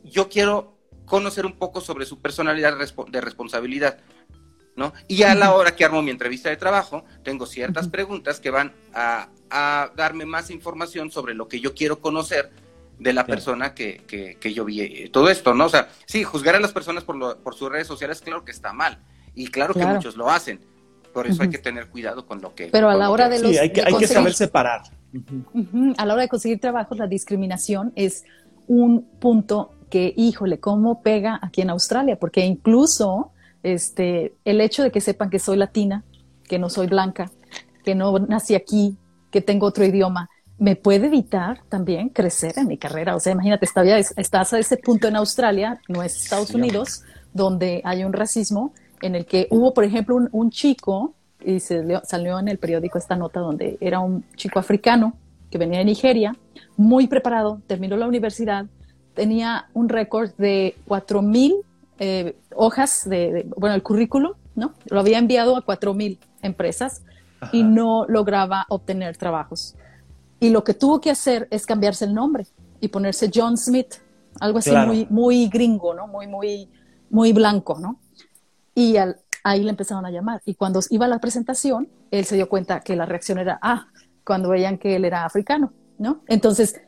[0.04, 4.00] yo quiero conocer un poco sobre su personalidad de responsabilidad,
[4.76, 4.94] ¿no?
[5.08, 8.74] Y a la hora que armo mi entrevista de trabajo, tengo ciertas preguntas que van
[8.94, 9.30] a,
[9.96, 12.52] darme más información sobre lo que yo quiero conocer
[13.00, 14.04] de la persona que,
[14.40, 14.82] que, yo vi.
[14.82, 15.68] Eh, todo esto, ¿no?
[15.68, 18.74] O sea, sí, juzgar a las personas por, por sus redes sociales, claro que está
[18.74, 19.02] mal.
[19.38, 20.60] Y claro, que muchos lo hacen.
[21.14, 22.68] Por eso hay que tener cuidado con lo que...
[22.68, 23.52] Pero a la hora de los...
[23.52, 24.82] Sí, hay que, hay que saber separar.
[25.98, 28.24] A la hora de conseguir trabajo, la discriminación es
[28.68, 33.32] un punto que, híjole, cómo pega aquí en Australia, porque incluso
[33.64, 36.04] este, el hecho de que sepan que soy latina,
[36.48, 37.32] que no soy blanca,
[37.84, 38.98] que no nací aquí,
[39.32, 43.16] que tengo otro idioma, me puede evitar también crecer en mi carrera.
[43.16, 43.68] O sea, imagínate,
[44.18, 49.16] estás a ese punto en Australia, no es Estados Unidos, donde hay un racismo en
[49.16, 53.40] el que hubo, por ejemplo, un, chico, y se salió en el periódico esta nota
[53.40, 55.14] donde era un chico africano
[55.50, 56.36] que venía de Nigeria,
[56.76, 58.66] muy preparado, terminó la universidad,
[59.14, 61.62] tenía un récord de 4.000
[62.00, 64.74] eh, hojas de, bueno, el currículum, ¿no?
[64.90, 67.02] Lo había enviado a 4.000 empresas
[67.52, 69.76] y no lograba obtener trabajos.
[70.40, 72.46] Y lo que tuvo que hacer es cambiarse el nombre
[72.80, 73.96] y ponerse John Smith,
[74.40, 76.08] algo así muy, muy gringo, ¿no?
[76.08, 76.70] Muy, muy,
[77.10, 78.00] muy blanco, ¿no?
[78.78, 78.96] Y
[79.44, 80.44] ahí le empezaron a llamar.
[80.46, 83.88] Y cuando iba a la presentación, él se dio cuenta que la reacción era, ah,
[84.24, 86.22] cuando veían que él era africano, ¿no?
[86.28, 86.80] Entonces,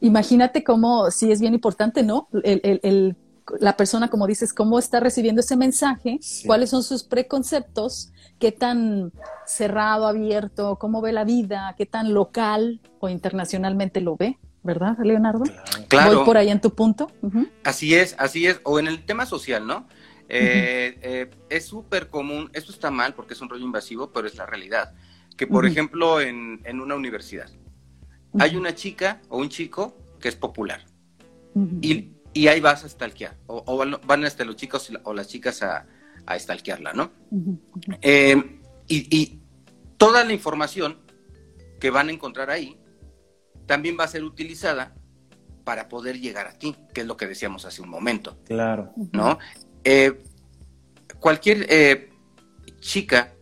[0.00, 2.26] imagínate cómo sí es bien importante, ¿no?
[2.42, 3.14] El,
[3.60, 9.12] la persona, como dices, cómo está recibiendo ese mensaje, cuáles son sus preconceptos, qué tan
[9.46, 14.36] cerrado, abierto, cómo ve la vida, qué tan local o internacionalmente lo ve.
[14.64, 15.44] ¿Verdad, Leonardo?
[15.86, 16.16] Claro.
[16.16, 17.08] Voy por ahí en tu punto.
[17.62, 18.60] Así es, así es.
[18.64, 19.86] O en el tema social, ¿no?
[20.28, 24.36] Eh, eh, es súper común, esto está mal porque es un rollo invasivo, pero es
[24.36, 24.94] la realidad.
[25.36, 27.50] Que, por ejemplo, en, una universidad
[28.38, 30.84] hay una chica o un chico que es popular
[31.80, 35.86] y, y, ahí vas a stalkear, o, van hasta los chicos o las chicas a,
[36.26, 37.12] a stalkearla, ¿no?
[38.02, 39.40] Eh, y, y
[39.96, 40.98] toda la información
[41.80, 42.78] que van a encontrar ahí
[43.66, 44.94] también va a ser utilizada
[45.64, 48.38] para poder llegar a ti, que es lo que decíamos hace un momento.
[48.44, 48.92] Claro.
[49.12, 49.38] ¿No?
[49.88, 50.20] Eh,
[51.20, 52.10] cualquier eh,
[52.80, 53.32] chica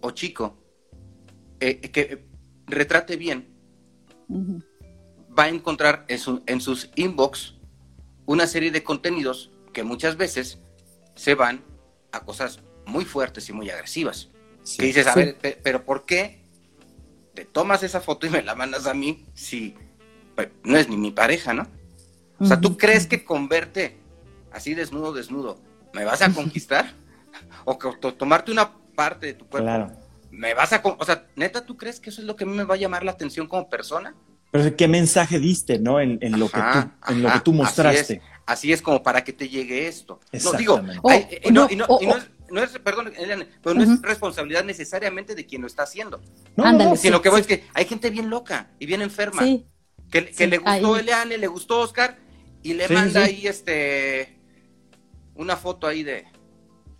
[0.00, 0.58] o chico
[1.60, 2.26] eh, que
[2.66, 3.54] retrate bien
[5.38, 7.54] va a encontrar en, sus inbox
[8.26, 10.58] una serie de contenidos que muchas veces
[11.14, 11.62] se van
[12.10, 14.30] a cosas muy fuertes y muy agresivas.
[14.76, 16.42] que dices, a ver, pero ¿por qué
[17.34, 19.76] te tomas esa foto y me la mandas a mí si
[20.34, 21.68] pues, no es ni mi pareja, ¿no?
[22.40, 23.96] O sea, ¿tú crees que con verte
[24.50, 25.60] así desnudo, desnudo,
[25.94, 26.92] me vas a conquistar?
[27.64, 29.92] o que tomarte una parte de tu cuerpo,
[30.30, 30.82] me vas a...
[30.84, 32.78] O sea, neta, ¿tú crees que eso es lo que a mí me va a
[32.78, 34.14] llamar la atención como persona?
[34.50, 36.00] Pero ¿qué mensaje diste, no?
[36.00, 38.20] En, lo, que tú, en lo que tú mostraste.
[38.46, 40.20] Así es, como para que te llegue esto.
[40.44, 40.80] No, digo,
[41.42, 41.86] y no, y no,
[42.16, 43.12] es, no es, perdón,
[43.62, 46.20] pero no es responsabilidad necesariamente de quien lo está haciendo.
[46.56, 49.42] No, Ándale, lo que voy es que hay gente bien loca y bien enferma.
[50.10, 52.18] que, le gustó Eliane, le gustó Oscar
[52.62, 54.33] y le manda ahí este
[55.34, 56.26] una foto ahí de,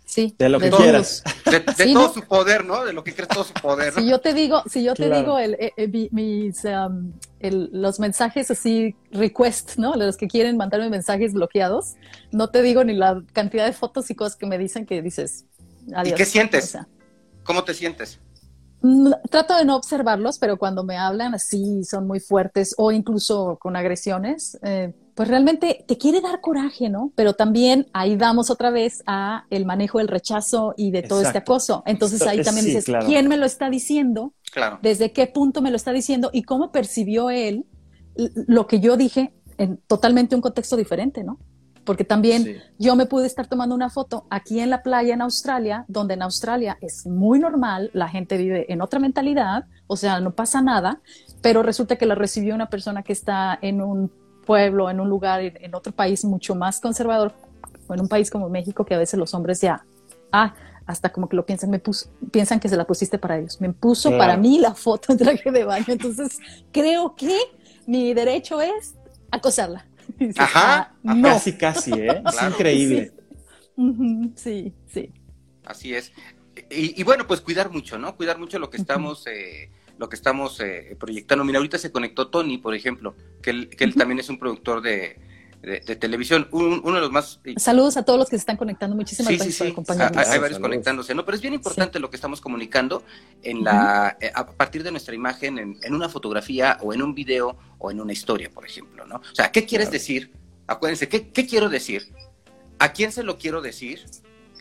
[0.05, 1.23] Sí, de lo que quieras.
[1.45, 1.59] De,
[1.93, 2.85] todo su poder, ¿no?
[2.85, 3.93] De lo que crees todo su poder.
[3.93, 7.11] Si yo te digo, si yo te digo el, eh, eh, mis, um,
[7.41, 9.95] los mensajes así request, ¿no?
[9.95, 11.95] Los que quieren mandarme mensajes bloqueados,
[12.31, 15.45] no te digo ni la cantidad de fotos y cosas que me dicen que dices.
[15.93, 16.13] Adiós.
[16.13, 16.77] ¿Y qué sientes?
[17.43, 18.19] ¿Cómo te sientes?
[18.81, 23.57] Mm, trato de no observarlos, pero cuando me hablan así son muy fuertes o incluso
[23.59, 27.13] con agresiones, eh, pues realmente te quiere dar coraje, ¿no?
[27.15, 31.37] Pero también ahí damos otra vez a el manejo del rechazo y de todo este
[31.37, 31.83] acoso.
[31.85, 34.33] Entonces ahí también dices, ¿quién me lo está diciendo?
[34.51, 34.77] Claro.
[34.81, 36.29] ¿Desde qué punto me lo está diciendo?
[36.33, 37.65] ¿Y cómo percibió él
[38.15, 41.39] lo que yo dije en totalmente un contexto diferente, ¿no?
[41.85, 45.85] Porque también yo me pude estar tomando una foto aquí en la playa en Australia,
[45.87, 50.33] donde en Australia es muy normal, la gente vive en otra mentalidad, o sea, no
[50.33, 50.99] pasa nada,
[51.41, 54.11] pero resulta que la recibió una persona que está en un
[54.45, 57.33] pueblo, en un lugar, en, otro país mucho más conservador,
[57.87, 59.85] o en un país como México, que a veces los hombres ya,
[60.31, 60.53] ah,
[60.85, 63.59] hasta como que lo piensan, me puso, piensan que se la pusiste para ellos.
[63.59, 65.85] Me puso para mí la foto en traje de baño.
[65.87, 66.37] Entonces,
[66.71, 67.37] creo que
[67.87, 68.95] mi derecho es
[69.31, 69.85] acosarla.
[70.37, 72.21] Ajá, ah, casi, casi, ¿eh?
[72.25, 73.11] Es increíble.
[74.35, 74.73] Sí.
[74.87, 75.11] sí,
[75.65, 76.11] Así es.
[76.69, 78.15] Y, bueno, pues cuidar mucho, ¿no?
[78.15, 81.43] Cuidar mucho lo que estamos eh, lo que estamos eh, proyectando.
[81.43, 84.81] Mira, ahorita se conectó Tony, por ejemplo, que él, que él también es un productor
[84.81, 85.17] de,
[85.65, 87.39] de, televisión, uno de los más...
[87.57, 90.27] Saludos a todos los que se están conectando, muchísimas gracias por acompañarnos.
[90.27, 91.25] Hay, varios conectándose, ¿no?
[91.25, 93.03] Pero es bien importante lo que estamos comunicando
[93.41, 97.15] en la, eh, a partir de nuestra imagen, en, en, una fotografía o en un
[97.15, 99.15] video o en una historia, por ejemplo, ¿no?
[99.15, 100.31] O sea, ¿qué quieres decir?
[100.67, 102.13] Acuérdense, ¿qué, ¿qué, quiero decir?
[102.77, 104.05] ¿A quién se lo quiero decir?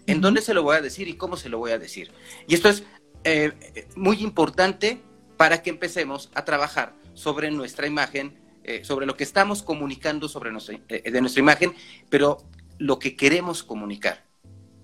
[0.06, 2.12] ¿En dónde se lo voy a decir y cómo se lo voy a decir?
[2.46, 2.84] Y esto es
[3.24, 3.52] eh,
[3.96, 5.02] muy importante
[5.36, 10.52] para que empecemos a trabajar sobre nuestra imagen, eh, sobre lo que estamos comunicando sobre
[10.52, 11.74] nuestra, eh, de nuestra imagen,
[12.08, 12.38] pero
[12.78, 14.24] lo que queremos comunicar.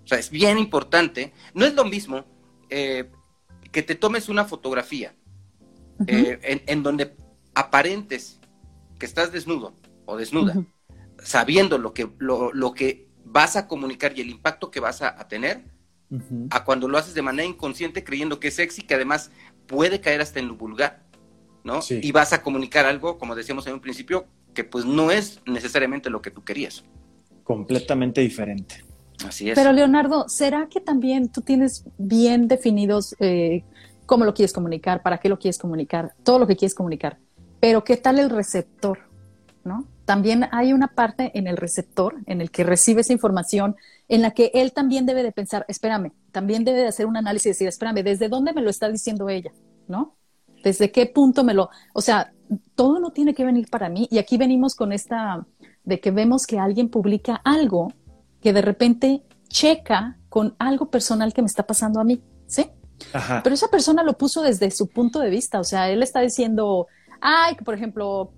[0.05, 1.33] O sea, es bien importante.
[1.55, 2.25] No es lo mismo
[2.69, 3.11] eh,
[3.71, 5.15] que te tomes una fotografía
[6.07, 7.15] en, donde
[7.55, 8.41] aparentes
[8.99, 9.75] que estás desnudo
[10.07, 10.55] o desnuda,
[11.23, 15.63] sabiendo lo que, lo, que vas a comunicar y el impacto que vas a, tener,
[16.51, 19.31] a cuando lo haces de manera inconsciente creyendo que es sexy, que además
[19.71, 21.01] puede caer hasta en lo vulgar,
[21.63, 21.79] ¿no?
[21.89, 26.11] Y vas a comunicar algo, como decíamos en un principio, que pues no es necesariamente
[26.11, 26.83] lo que tú querías.
[27.45, 28.85] Completamente diferente.
[29.25, 29.55] Así es.
[29.55, 33.63] Pero Leonardo, ¿será que también tú tienes bien definidos eh,
[34.07, 37.19] cómo lo quieres comunicar, para qué lo quieres comunicar, todo lo que quieres comunicar?
[37.61, 38.99] Pero ¿qué tal el receptor?
[39.63, 39.87] ¿No?
[40.11, 43.77] También hay una parte en el receptor, en el que recibe esa información,
[44.09, 47.47] en la que él también debe de pensar, espérame, también debe de hacer un análisis
[47.47, 49.53] y decir, espérame, ¿desde dónde me lo está diciendo ella?
[49.87, 50.17] ¿No?
[50.65, 51.71] ¿Desde qué punto me lo...
[51.93, 52.33] O sea,
[52.75, 54.09] todo no tiene que venir para mí.
[54.11, 55.47] Y aquí venimos con esta,
[55.85, 57.93] de que vemos que alguien publica algo
[58.41, 62.69] que de repente checa con algo personal que me está pasando a mí, ¿sí?
[63.45, 66.89] Pero esa persona lo puso desde su punto de vista, o sea, él está diciendo,
[67.21, 68.33] ay, por ejemplo,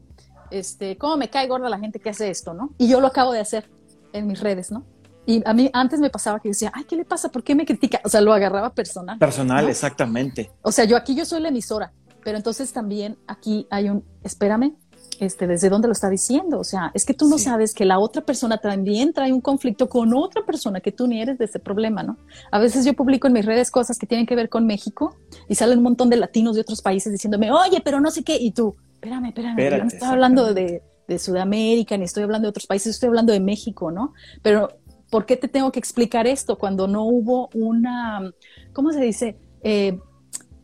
[0.53, 2.74] este, cómo me cae gorda la gente que hace esto, ¿no?
[2.78, 3.68] Y yo lo acabo de hacer.
[4.12, 4.84] en mis redes, ¿no?
[5.24, 7.30] Y a mí antes me pasaba que decía, ay, ¿qué le pasa?
[7.30, 8.00] ¿Por qué me critica?
[8.05, 9.18] O sea, lo agarraba personal.
[9.18, 10.50] Personal, exactamente.
[10.62, 11.92] O sea, yo aquí yo soy la emisora,
[12.24, 14.76] pero entonces también aquí hay un, espérame,
[15.20, 16.59] este, desde dónde lo está diciendo.
[16.59, 19.88] O sea, es que tú no sabes que la otra persona también trae un conflicto
[19.88, 22.16] con otra persona que tú ni eres de ese problema, ¿no?
[22.50, 25.16] A veces yo publico en mis redes cosas que tienen que ver con México
[25.48, 28.36] y salen un montón de latinos de otros países diciéndome, oye, pero no sé qué,
[28.36, 32.50] y tú, espérame, espérame, yo no estoy hablando de, de Sudamérica, ni estoy hablando de
[32.50, 34.12] otros países, estoy hablando de México, ¿no?
[34.42, 34.68] Pero
[35.11, 38.32] ¿por qué te tengo que explicar esto cuando no hubo una,
[38.72, 39.36] ¿cómo se dice?
[39.62, 39.98] Eh,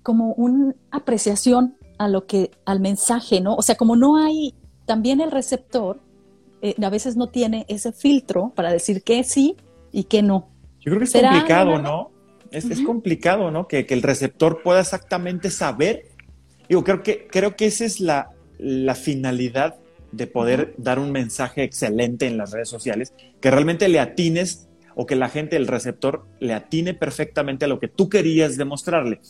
[0.02, 3.56] como una apreciación a lo que, al mensaje, ¿no?
[3.56, 4.54] O sea, como no hay,
[4.86, 6.00] también el receptor
[6.62, 9.56] eh, a veces no tiene ese filtro para decir que sí
[9.90, 10.48] y que no.
[10.80, 12.10] Yo creo que es complicado, ¿no?
[12.50, 13.66] Es, es complicado, ¿no?
[13.68, 16.08] Que, que, el receptor pueda exactamente saber.
[16.68, 19.76] Digo, creo que, creo que esa es la, la finalidad
[20.12, 25.06] de poder dar un mensaje excelente en las redes sociales, que realmente le atines o
[25.06, 29.20] que la gente, el receptor, le atine perfectamente a lo que tú querías demostrarle.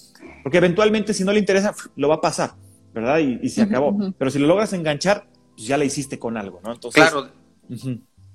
[0.42, 2.54] Porque eventualmente si no le interesa, lo va a pasar,
[2.94, 3.18] ¿verdad?
[3.18, 4.14] Y, se acabó.
[4.16, 6.72] Pero si lo logras enganchar, pues ya le hiciste con algo, ¿no?
[6.72, 7.28] Entonces, claro,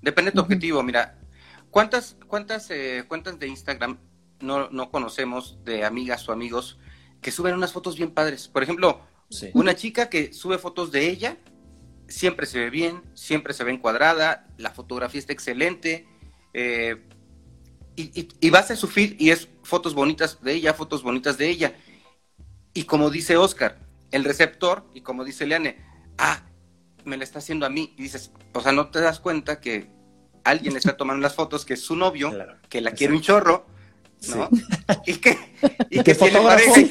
[0.01, 0.83] depende de tu objetivo.
[0.83, 1.17] Mira,
[1.71, 3.97] ¿cuántas, cuántas eh, cuentas de Instagram
[4.41, 6.77] no, no, conocemos de amigas o amigos
[7.23, 8.47] que suben unas fotos bien padres?
[8.47, 9.01] Por ejemplo,
[9.53, 11.37] una chica que sube fotos de ella
[12.07, 16.07] siempre se ve bien, siempre se ve encuadrada, la fotografía está excelente,
[16.53, 17.01] eh,
[17.95, 21.75] y, vas a su feed y es fotos bonitas de ella, fotos bonitas de ella.
[22.73, 23.79] Y como dice Oscar,
[24.11, 25.77] el receptor, y como dice Leane,
[26.17, 26.43] ah,
[27.05, 27.93] me la está haciendo a mí.
[27.97, 29.91] Y dices, o sea, no te das cuenta que
[30.43, 32.31] alguien está tomando las fotos, que es su novio,
[32.67, 33.67] que la quiere un chorro,
[34.29, 34.49] ¿no?
[35.05, 35.37] Y que,
[35.89, 36.81] y que tiene pareja,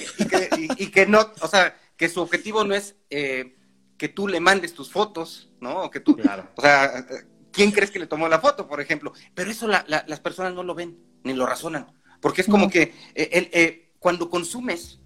[0.79, 3.57] y, que, no, o sea, que su objetivo no es eh,
[3.97, 5.85] que tú le mandes tus fotos, ¿no?
[5.85, 6.49] O que tú, claro.
[6.57, 7.07] o sea,
[7.53, 9.13] ¿quién crees que le tomó la foto, por ejemplo?
[9.35, 11.87] Pero eso las personas no lo ven, ni lo razonan,
[12.21, 15.01] porque es como que eh, eh, cuando consumes,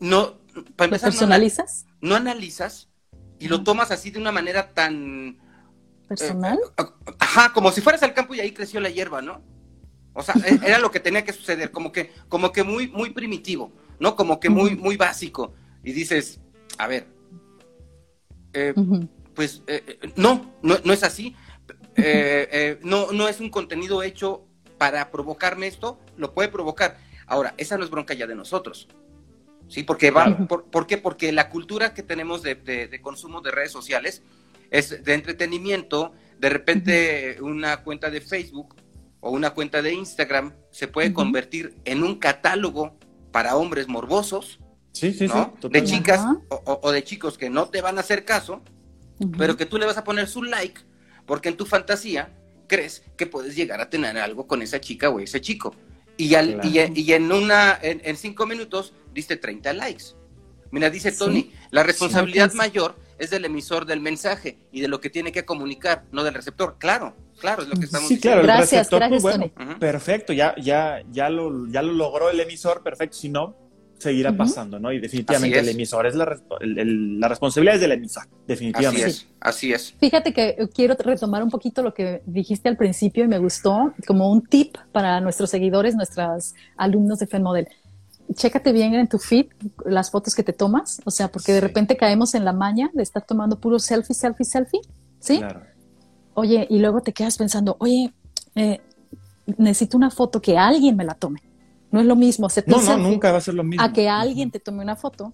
[0.00, 0.38] no,
[0.76, 1.86] para empezar, personalizas?
[2.00, 2.88] No, analizas
[3.38, 5.38] y lo tomas así de una manera tan...
[6.08, 6.58] ¿Personal?
[6.78, 6.84] Eh,
[7.18, 9.42] ajá, como si fueras al campo y ahí creció la hierba, ¿no?
[10.14, 13.10] O sea, e, era lo que tenía que suceder, como que, como que muy, muy
[13.10, 14.16] primitivo, ¿no?
[14.16, 15.54] Como que muy, muy básico.
[15.82, 16.40] Y dices,
[16.78, 17.06] a ver,
[18.52, 18.74] eh,
[19.34, 21.34] pues eh, eh, no, no, es así.
[22.82, 24.46] no, no es un contenido hecho
[24.78, 26.98] para provocarme esto, lo puede provocar.
[27.26, 28.88] Ahora, esa no es bronca ya de nosotros.
[29.68, 29.84] ¿Sí?
[29.84, 30.98] Porque va, por, qué?
[30.98, 34.22] Porque la cultura que tenemos de, consumo de redes sociales
[34.70, 36.12] es de entretenimiento.
[36.38, 38.74] De repente, una cuenta de Facebook
[39.22, 42.98] o una cuenta de Instagram se puede convertir en un catálogo
[43.30, 44.58] para hombres morbosos
[44.92, 45.68] Sí, sí, sí.
[45.70, 48.62] De chicas o, de chicos que no te van a hacer caso,
[49.38, 50.82] pero que tú le vas a poner su like
[51.26, 52.36] porque en tu fantasía
[52.68, 55.74] crees que puedes llegar a tener algo con esa chica o ese chico.
[56.18, 60.04] Y, al, y, en, una, en, cinco minutos diste 30 likes.
[60.70, 65.10] Mira, dice Tony, la responsabilidad mayor es del emisor del mensaje y de lo que
[65.10, 66.76] tiene que comunicar, no del receptor.
[66.78, 70.54] Claro, claro, es lo que estamos sí, Claro, gracias, el receptor, pues, bueno, perfecto, ya,
[70.56, 73.16] ya, ya, lo, ya lo logró el emisor, perfecto.
[73.16, 73.56] Si no,
[73.98, 74.92] seguirá pasando, ¿no?
[74.92, 79.06] Y definitivamente el emisor es la, la responsabilidad es del emisor, definitivamente.
[79.06, 79.94] Así es, así es.
[79.98, 84.30] Fíjate que quiero retomar un poquito lo que dijiste al principio y me gustó como
[84.30, 87.68] un tip para nuestros seguidores, nuestros alumnos de FENModel.
[88.34, 89.46] Chécate bien en tu feed
[89.84, 93.02] las fotos que te tomas, o sea, porque de repente caemos en la maña de
[93.02, 94.80] estar tomando puro selfie, selfie, selfie,
[95.18, 95.38] ¿sí?
[95.38, 95.71] Claro.
[96.34, 98.12] Oye, y luego te quedas pensando, oye,
[98.54, 98.80] eh,
[99.58, 101.40] necesito una foto que alguien me la tome
[101.92, 103.84] no es lo mismo no, no, nunca va a ser lo mismo.
[103.84, 105.32] A que alguien te tome una foto,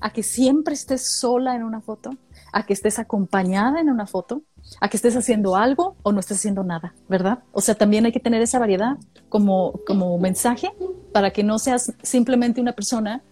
[0.00, 2.10] a que siempre estés sola en una foto,
[2.52, 4.42] a que estés acompañada en una foto,
[4.80, 7.40] a que estés haciendo algo o no estés haciendo nada, ¿verdad?
[7.52, 8.96] O sea, también hay que tener esa variedad
[9.28, 10.72] como, como mensaje
[11.12, 13.22] para que no seas simplemente una persona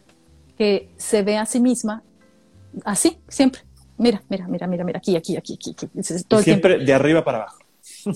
[0.59, 2.03] que se ve a sí misma
[2.85, 3.63] así, siempre.
[3.99, 5.89] Mira, mira, mira, mira, mira, aquí, aquí, aquí, aquí.
[6.43, 7.59] siempre de arriba para abajo.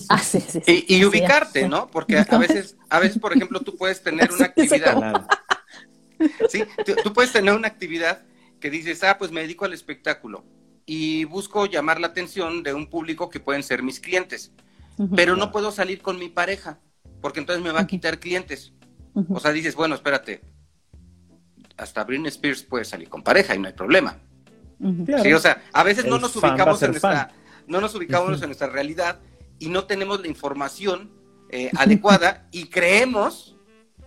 [0.09, 0.21] Ah,
[0.67, 1.89] y, ubicarte, ¿no?
[1.89, 5.25] Porque a veces, a veces, por ejemplo, tú puedes tener una actividad.
[6.49, 6.63] Sí,
[7.03, 8.21] tú, puedes tener una actividad
[8.59, 10.45] que dices, ah, pues me dedico al espectáculo
[10.85, 14.51] y busco llamar la atención de un público que pueden ser mis clientes,
[15.15, 16.79] pero no puedo salir con mi pareja
[17.21, 18.73] porque entonces me va a quitar clientes.
[19.29, 20.41] O sea, dices, bueno, espérate,
[21.77, 24.19] hasta Britney Spears puede salir con pareja y no hay problema.
[25.23, 27.31] Sí, o sea, a veces no nos ubicamos en nuestra,
[27.67, 29.19] no nos ubicamos en nuestra realidad
[29.59, 31.11] y no tenemos la información
[31.49, 33.57] eh, adecuada y creemos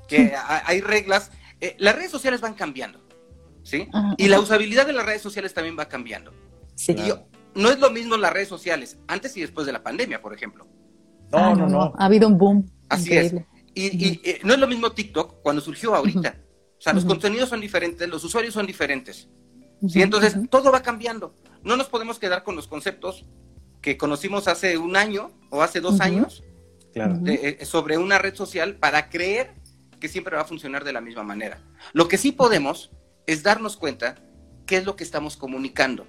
[0.09, 1.31] que hay reglas.
[1.61, 3.01] Eh, las redes sociales van cambiando,
[3.62, 3.89] ¿sí?
[4.18, 6.33] Y la usabilidad de las redes sociales también va cambiando.
[6.75, 6.97] Sí.
[7.55, 10.66] no es lo mismo las redes sociales antes y después de la pandemia, por ejemplo.
[11.31, 12.66] No, ah, no, no, Ha habido un boom.
[12.89, 13.35] Así es.
[13.75, 16.37] Y, eh, no es lo mismo TikTok cuando surgió ahorita.
[16.79, 19.29] O sea, los contenidos son diferentes, los usuarios son diferentes.
[19.89, 20.03] ¿Sí?
[20.03, 21.35] Entonces, todo va cambiando.
[21.62, 23.24] No nos podemos quedar con los conceptos
[23.80, 26.43] que conocimos hace un año o hace dos años
[26.95, 29.53] eh, sobre una red social para creer
[30.01, 31.59] que siempre va a funcionar de la misma manera.
[31.93, 32.91] Lo que sí podemos
[33.26, 34.16] es darnos cuenta
[34.66, 36.07] qué es lo que estamos comunicando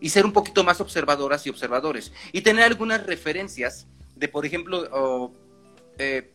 [0.00, 3.86] y ser un poquito más observadoras y observadores y tener algunas referencias
[4.16, 5.32] de, por ejemplo,
[5.98, 6.34] eh,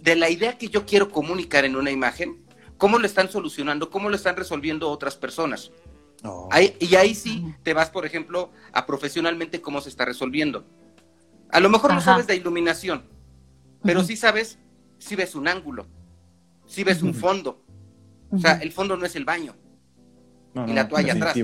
[0.00, 2.44] de la idea que yo quiero comunicar en una imagen,
[2.78, 5.70] cómo lo están solucionando, cómo lo están resolviendo otras personas.
[6.24, 6.48] Oh.
[6.80, 10.64] y ahí sí te vas, por ejemplo, a profesionalmente cómo se está resolviendo.
[11.50, 13.04] A lo mejor no sabes de iluminación,
[13.84, 14.58] pero sí sabes
[14.98, 15.86] si ves un ángulo,
[16.66, 17.62] si ves un fondo.
[18.30, 19.54] O sea, el fondo no es el baño
[20.66, 21.36] y la toalla atrás.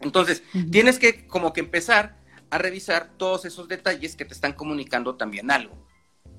[0.00, 2.18] Entonces, tienes que como que empezar
[2.50, 5.86] a revisar todos esos detalles que te están comunicando también algo,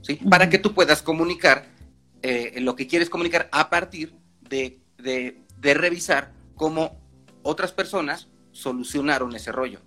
[0.01, 0.15] ¿sí?
[0.29, 1.76] Para que tú puedas comunicar
[2.21, 6.99] eh, lo que quieres comunicar a partir de, de, revisar cómo
[7.43, 9.81] otras personas solucionaron ese rollo.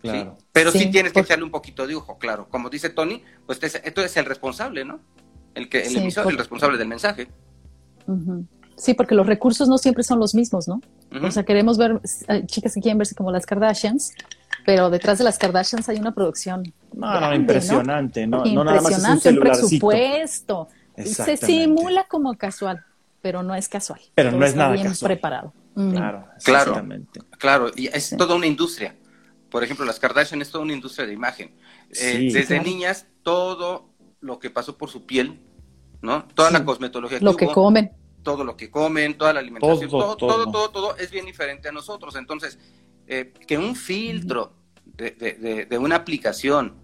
[0.00, 0.38] Claro.
[0.52, 2.48] Pero sí, tienes que echarle un poquito de ojo, claro.
[2.48, 5.00] Como dice Tony, pues esto es el responsable, ¿no?
[5.54, 7.28] El, que, el emisor, el responsable del mensaje.
[8.76, 10.80] Sí, porque los recursos no siempre son los mismos, ¿no?
[11.22, 14.14] O sea, queremos ver eh, chicas que quieren verse como las Kardashians,
[14.64, 16.72] pero detrás de las Kardashians hay una producción.
[16.94, 18.44] No, no, impresionante, ¿no?
[18.44, 20.68] no, nada más es un, presupuesto.
[21.04, 22.84] Se simula como casual,
[23.22, 24.00] pero no es casual.
[24.14, 25.52] Pero no es nada bien preparado.
[25.74, 26.86] Claro, claro,
[27.38, 27.70] claro.
[27.74, 28.96] Y es toda una industria.
[29.50, 31.56] Por ejemplo, las Kardashian es toda una industria de imagen.
[31.90, 33.90] Eh, desde niñas, todo
[34.20, 35.40] lo que pasó por su piel,
[36.02, 36.24] ¿no?
[36.34, 37.90] Toda la cosmetología que Lo que comen
[38.22, 41.72] todo lo que comen, toda la alimentación, todo, todo, todo, todo, es bien diferente a
[41.72, 42.16] nosotros.
[42.16, 42.58] Entonces,
[43.06, 44.52] eh, que un filtro
[44.84, 46.74] de, de, una aplicación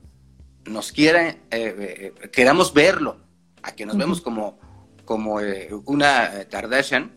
[0.64, 3.18] nos quiera, eh, eh, queramos verlo,
[3.66, 4.58] a que nos vemos como,
[5.04, 5.40] como
[5.86, 7.12] una Kardashian,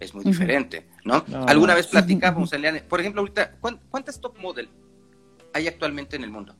[0.00, 1.22] es muy diferente, ¿no?
[1.46, 3.58] Alguna vez platicamos, Eliane, por ejemplo, ahorita,
[3.90, 4.70] ¿cuántas top model
[5.52, 6.56] hay actualmente en el mundo?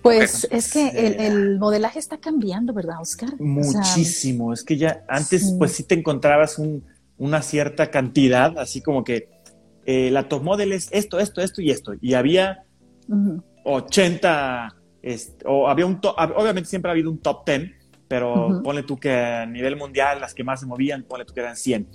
[0.00, 0.88] Pues es que
[1.26, 3.38] el, modelaje está cambiando, ¿verdad, Oscar?
[3.38, 4.52] Muchísimo.
[4.52, 6.60] es que ya antes, pues sí te encontrabas
[7.18, 9.28] una cierta cantidad, así como que
[9.84, 11.92] eh, la top model es esto, esto, esto y esto.
[12.00, 12.64] Y había
[13.64, 14.75] 80,
[15.44, 17.70] o había un obviamente siempre ha habido un top 10,
[18.08, 21.40] pero ponle tú que a nivel mundial las que más se movían, ponle tú que
[21.40, 21.88] eran 100.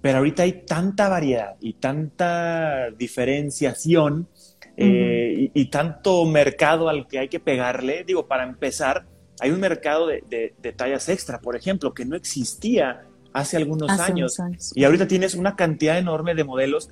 [0.00, 4.28] Pero ahorita hay tanta variedad y tanta diferenciación
[4.76, 8.04] eh, y, tanto mercado al que hay que pegarle.
[8.04, 9.06] Digo, para empezar,
[9.40, 13.02] hay un mercado de, tallas extra, por ejemplo, que no existía
[13.34, 14.38] hace algunos años.
[14.74, 16.88] Y ahorita tienes una cantidad enorme de modelos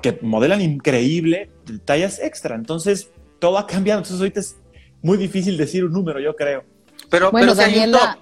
[0.00, 2.54] que modelan increíble de tallas extra.
[2.54, 4.00] Entonces, todo ha cambiado.
[4.00, 4.56] Entonces, ahorita es
[5.02, 6.64] muy difícil decir un número, yo creo.
[7.10, 8.18] Pero, bueno, Daniela,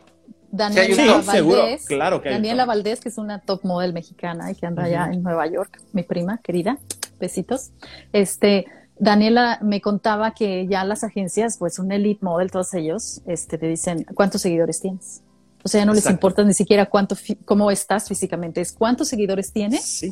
[0.51, 4.85] Daniela Valdés, claro que Daniela Valdés, que es una top model mexicana y que anda
[4.85, 6.79] allá en Nueva York, mi prima querida
[7.19, 7.71] besitos.
[8.13, 8.67] Este,
[8.99, 13.67] Daniela me contaba que ya las agencias, pues un elite model, todos ellos, este, te
[13.67, 15.23] dicen cuántos seguidores tienes.
[15.65, 19.51] O sea, ya no les importa ni siquiera cuánto, cómo estás físicamente, es cuántos seguidores
[19.51, 20.05] tienes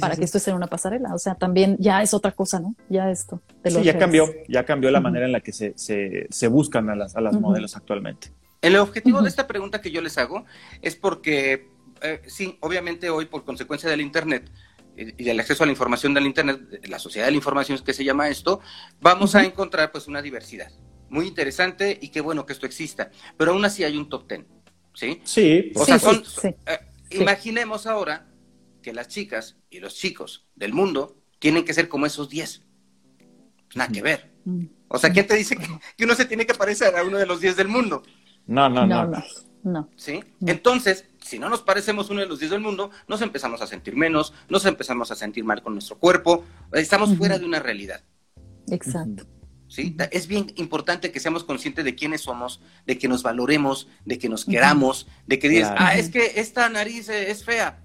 [0.00, 1.14] para que esto sea una pasarela.
[1.14, 2.74] O sea, también ya es otra cosa, ¿no?
[2.88, 3.40] Ya esto.
[3.64, 7.14] sí, ya cambió, ya cambió la manera en la que se, se, buscan a las,
[7.14, 8.32] a las modelos actualmente.
[8.60, 10.44] El objetivo de esta pregunta que yo les hago
[10.82, 11.68] es porque,
[12.02, 14.50] eh, sí, obviamente hoy por consecuencia del Internet,
[14.96, 18.02] y del acceso a la información del Internet, la sociedad de la información que se
[18.02, 18.60] llama esto,
[19.00, 20.72] vamos a encontrar pues una diversidad
[21.08, 23.10] muy interesante y qué bueno que esto exista.
[23.36, 24.46] Pero aún así hay un top ten,
[24.96, 25.20] ¿sí?
[25.24, 25.72] Sí.
[25.74, 26.56] O sea, son, eh,
[27.10, 28.26] imaginemos ahora
[28.82, 32.62] que las chicas y los chicos del mundo tienen que ser como esos 10.
[33.74, 34.32] Nada que ver.
[34.88, 35.56] O sea, ¿quién te dice
[35.96, 38.02] que, uno se tiene que parecer a uno de los 10 del mundo?
[38.46, 39.06] No, no, no.
[39.06, 39.22] no.
[39.64, 39.90] no.
[39.96, 40.24] ¿Sí?
[40.46, 43.96] Entonces, si no nos parecemos uno de los 10 del mundo, nos empezamos a sentir
[43.96, 48.02] menos, nos empezamos a sentir mal con nuestro cuerpo, estamos fuera de una realidad.
[48.70, 49.26] Exacto.
[49.76, 49.96] ¿Sí?
[50.10, 54.28] Es bien importante que seamos conscientes de quiénes somos, de que nos valoremos, de que
[54.28, 57.82] nos queramos, de que digas, ah, es que esta nariz es fea.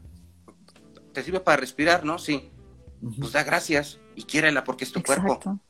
[1.13, 2.17] Te sirve para respirar, ¿no?
[2.17, 2.49] Sí.
[3.19, 5.61] Pues da gracias y quiérela porque es tu cuerpo.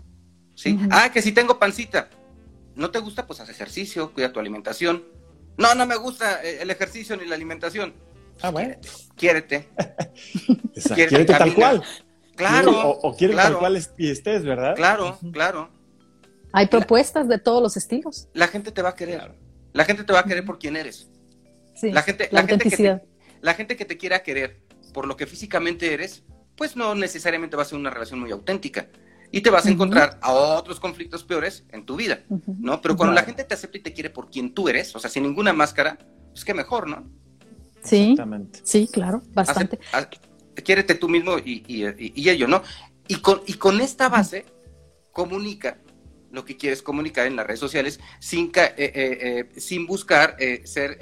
[0.54, 0.78] ¿Sí?
[0.92, 2.10] Ah, que si tengo pancita.
[2.76, 3.26] ¿No te gusta?
[3.26, 5.04] Pues haz ejercicio, cuida tu alimentación
[5.58, 7.94] no, no me gusta eh, el ejercicio ni la alimentación.
[8.42, 8.76] Ah, bueno.
[9.16, 9.70] Quiérete.
[10.96, 11.84] Quiérete, tal cual.
[12.36, 12.72] Claro.
[12.72, 14.76] O, o quiere tal cual y estés, ¿verdad?
[14.76, 15.70] Claro, claro.
[16.54, 18.28] Hay propuestas de todos los estilos.
[18.34, 19.34] La gente te va a querer.
[19.74, 21.10] La gente te va a querer por quien eres.
[21.76, 23.02] Sí, la gente, la, gente que te,
[23.42, 24.62] la gente que te quiera querer
[24.94, 26.24] por lo que físicamente eres,
[26.56, 28.88] pues no necesariamente va a ser una relación muy auténtica.
[29.32, 32.24] y te vas a encontrar a otros conflictos peores en tu vida,
[32.60, 32.82] ¿no?
[32.82, 35.10] Pero cuando la gente te acepta y te quiere por quien tú eres, o sea,
[35.10, 35.98] sin ninguna máscara,
[36.32, 37.10] pues qué mejor, ¿no?
[37.82, 38.16] Sí,
[38.64, 39.80] sí, claro, bastante.
[40.66, 42.62] quiérete tú mismo y, y, ello, ¿no?
[43.08, 44.46] Y con, y con esta base,
[45.14, 45.78] comunica
[46.32, 48.92] lo que quieres comunicar en las redes sociales sin, eh, eh,
[49.56, 50.98] eh, sin buscar ser,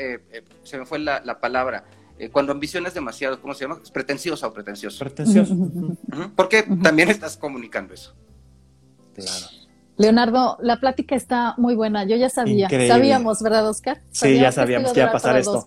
[0.63, 1.85] se me fue la, la palabra,
[2.31, 3.79] cuando ambicionas demasiado, ¿cómo se llama?
[3.81, 4.99] ¿Es pretenciosa o pretencioso?
[4.99, 5.55] Pretencioso.
[6.35, 8.13] Porque también estás comunicando eso.
[9.13, 9.47] Claro.
[9.97, 12.05] Leonardo, la plática está muy buena.
[12.05, 12.69] Yo ya sabía.
[12.69, 14.01] Sabíamos, ¿verdad, Oscar?
[14.11, 15.65] sí, ya sabíamos que iba a pasar esto.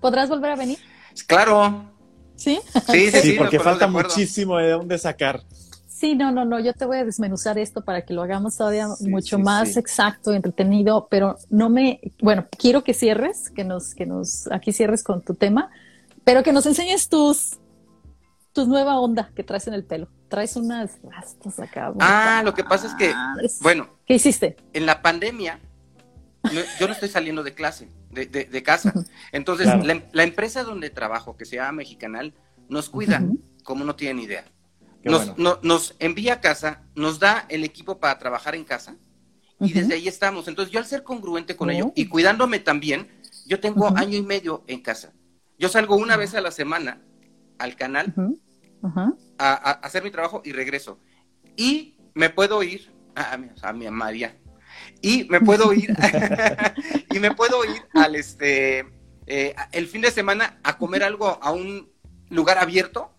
[0.00, 0.78] ¿Podrás volver a venir?
[1.26, 1.90] Claro.
[2.36, 2.58] ¿Sí?
[2.90, 5.42] Sí, sí, sí, porque falta muchísimo de dónde sacar.
[6.02, 8.88] Sí, no, no, no, yo te voy a desmenuzar esto para que lo hagamos todavía
[9.02, 14.50] mucho más exacto, entretenido, pero no me, bueno, quiero que cierres, que nos, que nos,
[14.50, 15.70] aquí cierres con tu tema,
[16.24, 17.60] pero que nos enseñes tus,
[18.52, 20.08] tus nueva onda que traes en el pelo.
[20.26, 21.92] Traes unas rastas acá.
[22.00, 23.14] Ah, lo que pasa es que,
[23.60, 23.88] bueno.
[24.04, 24.56] ¿Qué hiciste?
[24.72, 25.60] En la pandemia,
[26.80, 28.92] yo no estoy saliendo de clase, de, de, casa.
[29.30, 29.68] Entonces,
[30.12, 32.34] la, empresa donde trabajo, que se llama Mexicanal,
[32.68, 33.22] nos cuida
[33.62, 34.44] como no tienen idea.
[35.04, 38.96] Nos, nos, envía a casa, nos da el equipo para trabajar en casa
[39.60, 40.48] y desde ahí estamos.
[40.48, 43.08] Entonces yo al ser congruente con ello y cuidándome también,
[43.46, 45.12] yo tengo año y medio en casa.
[45.58, 47.02] Yo salgo una vez a la semana
[47.58, 48.14] al canal
[49.38, 50.98] a, hacer mi trabajo y regreso.
[51.56, 54.36] Y me puedo ir a, a mi María.
[55.00, 55.94] Y me puedo ir
[57.10, 58.86] y me puedo ir al este
[59.26, 61.92] eh, el fin de semana a comer algo a un
[62.28, 63.14] lugar abierto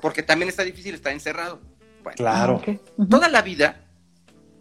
[0.00, 1.60] porque también está difícil estar encerrado.
[2.16, 2.62] claro.
[2.66, 3.84] Ah, Toda la vida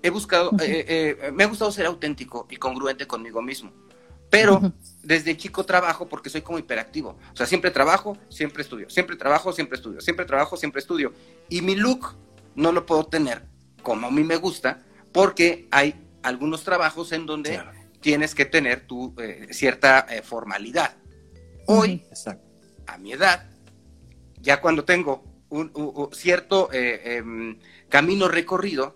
[0.01, 3.71] he buscado, eh, eh, me ha gustado ser auténtico y congruente conmigo mismo.
[4.29, 7.17] Pero desde chico trabajo porque soy como hiperactivo.
[7.33, 8.87] O sea, siempre trabajo, siempre estudio.
[8.89, 10.01] Siempre trabajo, siempre estudio.
[10.01, 11.13] Siempre trabajo, siempre estudio.
[11.49, 12.15] Y mi look
[12.55, 13.43] no lo puedo tener
[13.81, 17.59] como a mí me gusta porque hay algunos trabajos en donde
[18.01, 20.95] tienes que tener tu eh, cierta formalidad.
[21.65, 22.03] Hoy,
[22.85, 23.48] a mi edad,
[24.41, 25.71] ya cuando tengo un,
[26.13, 27.59] cierto eh, em,
[27.89, 28.95] camino recorrido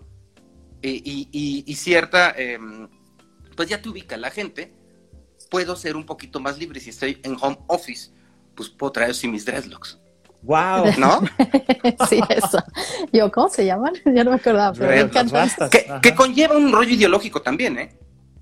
[0.82, 2.88] y, cierta, em,
[3.56, 4.74] pues ya te ubica la gente,
[5.50, 6.80] puedo ser un poquito más libre.
[6.80, 8.10] Si estoy en home office,
[8.54, 9.98] pues puedo traer sí mis dreadlocks.
[10.42, 10.92] ¡Wow!
[10.98, 11.22] ¿No?
[12.08, 12.62] sí, eso.
[13.12, 13.94] Yo, ¿cómo se llaman?
[14.14, 15.70] Ya no me acordaba, pero me encanta.
[15.70, 17.98] Que, que, conlleva un rollo ideológico también, ¿eh?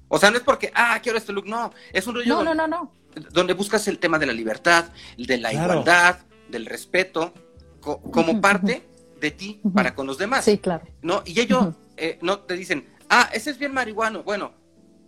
[0.09, 1.73] O sea, no es porque, ah, quiero este look, no.
[1.93, 2.29] Es un rollo.
[2.29, 2.93] No, donde, no, no, no.
[3.31, 4.87] Donde buscas el tema de la libertad,
[5.17, 6.19] de la igualdad,
[6.53, 7.35] del respeto
[7.81, 8.85] como parte
[9.21, 10.45] de ti para con los demás.
[10.45, 10.87] Sí, claro.
[11.03, 11.23] ¿No?
[11.27, 14.23] Y ellos eh, no te dicen, ah, ese es bien marihuano.
[14.23, 14.53] Bueno,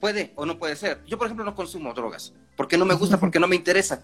[0.01, 1.05] puede o no puede ser.
[1.07, 4.03] Yo, por ejemplo, no consumo drogas porque no me gusta, porque no me interesa.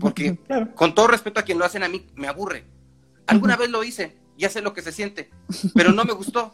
[0.00, 0.38] Porque,
[0.74, 2.64] con todo respeto a quien lo hacen a mí, me aburre.
[3.26, 5.30] Alguna vez lo hice, ya sé lo que se siente,
[5.74, 6.52] pero no me gustó.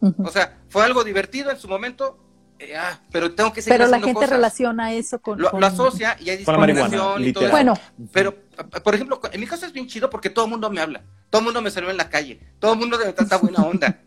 [0.00, 2.18] O sea, fue algo divertido en su momento,
[2.58, 6.30] eh, ah, pero tengo que seguir Pero la gente relaciona eso con lo, asocia y
[6.30, 7.74] hay discriminación y todo Bueno,
[8.12, 8.34] pero
[8.82, 11.40] por ejemplo, en mi caso es bien chido porque todo el mundo me habla, todo
[11.40, 14.00] el mundo me saluda en la calle, todo el mundo me trata buena onda.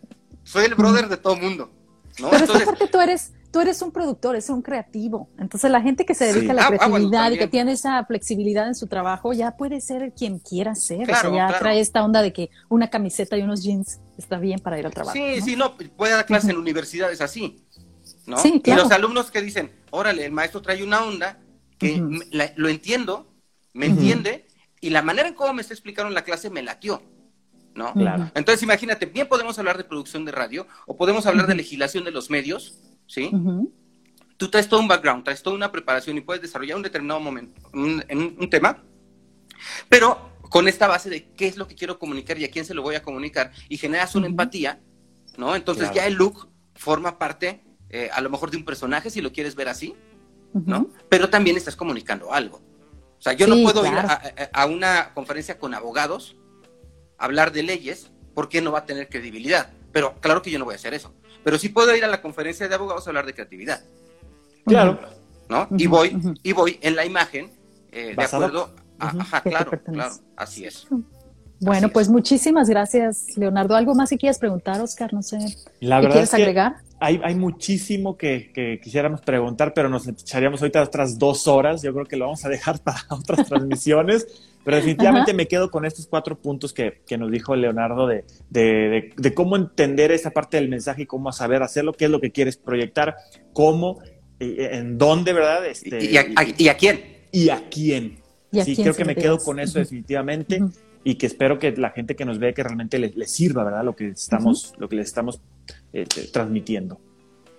[0.43, 1.71] Soy el brother de todo el mundo.
[2.19, 2.29] ¿no?
[2.29, 5.29] Pero Entonces, porque tú eres tú eres un productor, eres un creativo.
[5.37, 8.03] Entonces la gente que se dedica a la ah, ah, creatividad y que tiene esa
[8.05, 11.03] flexibilidad en su trabajo ya puede ser quien quiera ser.
[11.03, 14.59] o sea, ya trae esta onda de que una camiseta y unos jeans está bien
[14.59, 15.17] para ir al trabajo.
[15.17, 17.65] Sí, sí, no, puede dar clases en universidades así.
[18.63, 21.39] Y los alumnos que dicen, órale, el maestro trae una onda
[21.79, 22.03] que
[22.55, 23.28] lo entiendo,
[23.79, 24.45] me entiende,
[24.81, 27.01] y la manera en cómo me está explicando la clase me latió.
[27.73, 27.93] ¿no?
[27.93, 28.29] Claro.
[28.35, 32.11] Entonces, imagínate, bien podemos hablar de producción de radio o podemos hablar de legislación de
[32.11, 32.77] los medios,
[33.07, 33.31] ¿sí?
[34.35, 37.61] Tú traes todo un background, traes toda una preparación y puedes desarrollar un determinado momento,
[37.73, 38.83] en un, tema,
[39.87, 42.73] pero con esta base de qué es lo que quiero comunicar y a quién se
[42.73, 44.81] lo voy a comunicar y generas una empatía,
[45.37, 45.55] ¿no?
[45.55, 49.31] Entonces ya el look forma parte eh, a lo mejor de un personaje, si lo
[49.31, 49.95] quieres ver así,
[50.53, 50.89] ¿no?
[51.07, 52.61] Pero también estás comunicando algo.
[53.19, 53.93] O sea, yo no puedo ir
[54.53, 56.37] a, una conferencia con abogados,
[57.17, 59.71] hablar de leyes, porque no va a tener credibilidad.
[59.91, 61.13] Pero claro que yo no voy a hacer eso.
[61.43, 63.83] Pero sí puedo ir a la conferencia de abogados a hablar de creatividad.
[64.65, 64.99] Claro.
[65.49, 65.67] ¿No?
[65.77, 67.51] Y voy, y voy en la imagen,
[67.91, 70.87] eh, de acuerdo a, ajá, claro, claro, así es.
[71.59, 73.75] Bueno, pues muchísimas gracias, Leonardo.
[73.75, 75.13] ¿Algo más que quieras preguntar, Oscar?
[75.13, 75.39] No sé.
[75.81, 76.77] La verdad quieres agregar?
[76.99, 81.81] Hay, hay, muchísimo que, quisiéramos preguntar, pero nos echaríamos ahorita otras dos horas.
[81.81, 84.27] Yo creo que lo vamos a dejar para otras transmisiones.
[84.63, 89.55] Pero definitivamente me quedo con estos cuatro puntos que, nos dijo Leonardo de, de, cómo
[89.55, 93.15] entender esa parte del mensaje y cómo saber hacerlo, qué es lo que quieres proyectar,
[93.53, 93.99] cómo,
[94.39, 95.65] en dónde, ¿verdad?
[95.65, 96.23] Este, y, a,
[96.75, 97.01] quién?
[97.31, 98.19] Y a quién.
[98.51, 100.59] sí, creo que me quedo con eso definitivamente.
[101.03, 103.83] y que espero que la gente que nos ve que realmente le, sirva, ¿verdad?
[103.85, 105.41] Lo que estamos, lo que les estamos
[105.93, 106.99] eh, transmitiendo.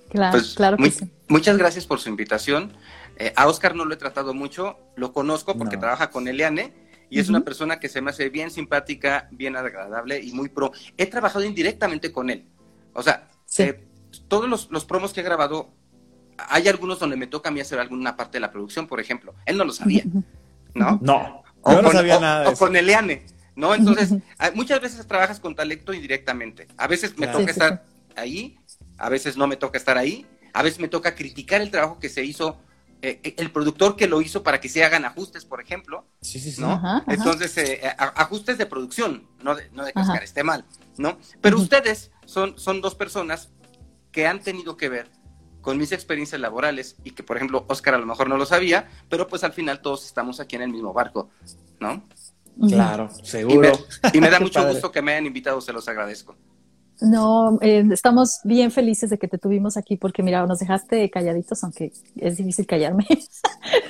[0.09, 1.11] Claro, pues, claro que sí.
[1.28, 2.72] Muchas gracias por su invitación.
[3.16, 6.72] Eh, a Oscar no lo he tratado mucho, lo conozco porque trabaja con Eliane
[7.11, 10.72] y es una persona que se me hace bien simpática, bien agradable y muy pro.
[10.97, 12.47] He trabajado indirectamente con él.
[12.95, 13.28] O sea,
[13.59, 13.87] eh,
[14.26, 15.70] todos los, promos que he grabado,
[16.37, 19.35] hay algunos donde me toca a mí hacer alguna parte de la producción, por ejemplo.
[19.45, 20.05] Él no lo sabía,
[20.74, 20.99] ¿no?
[21.03, 22.49] No, yo no sabía nada.
[22.49, 23.74] o con Eliane, ¿no?
[23.74, 24.14] Entonces,
[24.55, 26.68] muchas veces trabajas con talento indirectamente.
[26.76, 27.85] A veces me toca estar
[28.21, 28.59] ahí
[29.01, 32.09] a veces no me toca estar ahí, a veces me toca criticar el trabajo que
[32.09, 32.59] se hizo,
[33.03, 36.07] eh, eh, el productor que lo hizo para que se hagan ajustes, por ejemplo.
[36.21, 36.61] Sí, sí, sí.
[36.61, 37.03] ¿no?
[37.09, 40.66] Entonces, eh, ajustes de producción, no de, no de que Oscar esté mal,
[40.99, 41.18] ¿no?
[41.41, 43.51] Pero ustedes son, son dos personas
[44.12, 45.11] que han tenido que ver
[45.62, 48.89] con mis experiencias laborales y que, por ejemplo, Oscar a lo mejor no lo sabía,
[49.09, 51.31] pero pues al final todos estamos aquí en el mismo barco,
[51.81, 52.07] ¿no?
[52.68, 53.73] Claro, seguro.
[54.12, 56.37] y me da mucho gusto que me hayan invitado, se los agradezco.
[57.01, 61.62] No, eh, estamos bien felices de que te tuvimos aquí porque, mira, nos dejaste calladitos,
[61.64, 63.07] aunque es difícil callarme.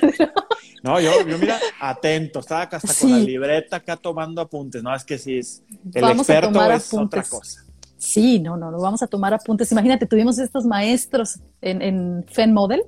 [0.83, 4.95] no, yo, yo, mira, atento, estaba acá hasta con la libreta acá tomando apuntes, no,
[4.95, 7.65] es que sí, es, el vamos experto a tomar es otra cosa.
[7.97, 9.71] Sí, no, no, no, vamos a tomar apuntes.
[9.71, 12.81] Imagínate, tuvimos estos maestros en, en Fen Model,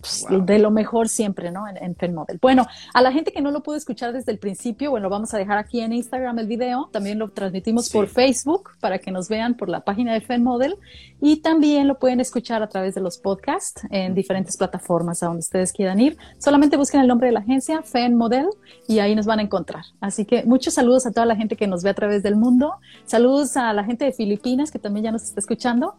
[0.00, 1.66] pues, de lo mejor siempre, ¿no?
[1.68, 2.38] En, en FenModel.
[2.40, 5.38] Bueno, a la gente que no lo pudo escuchar desde el principio, bueno, vamos a
[5.38, 9.56] dejar aquí en Instagram el video, también lo transmitimos por Facebook para que nos vean
[9.56, 10.76] por la página de FenModel
[11.20, 15.40] y también lo pueden escuchar a través de los podcasts en diferentes plataformas a donde
[15.40, 16.16] ustedes quieran ir.
[16.38, 18.48] Solamente busquen el nombre de la agencia, FenModel,
[18.86, 19.84] y ahí nos van a encontrar.
[20.00, 22.74] Así que muchos saludos a toda la gente que nos ve a través del mundo.
[23.04, 25.94] Saludos a la gente de Filipinas que también ya nos está escuchando.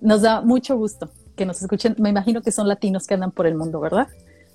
[0.00, 3.46] nos da mucho gusto que nos escuchen, me imagino que son latinos que andan por
[3.46, 4.08] el mundo, ¿verdad?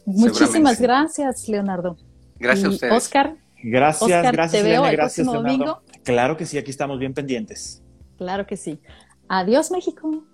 [0.05, 1.95] Muchísimas gracias, Leonardo.
[2.39, 2.93] Gracias a ustedes.
[2.93, 3.35] Oscar.
[3.63, 5.43] Gracias, gracias, te veo gracias, Leonardo.
[5.43, 5.81] Domingo.
[6.03, 7.83] Claro que sí, aquí estamos bien pendientes.
[8.17, 8.81] Claro que sí.
[9.29, 10.25] Adiós, México.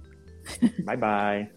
[0.86, 1.57] Bye, bye.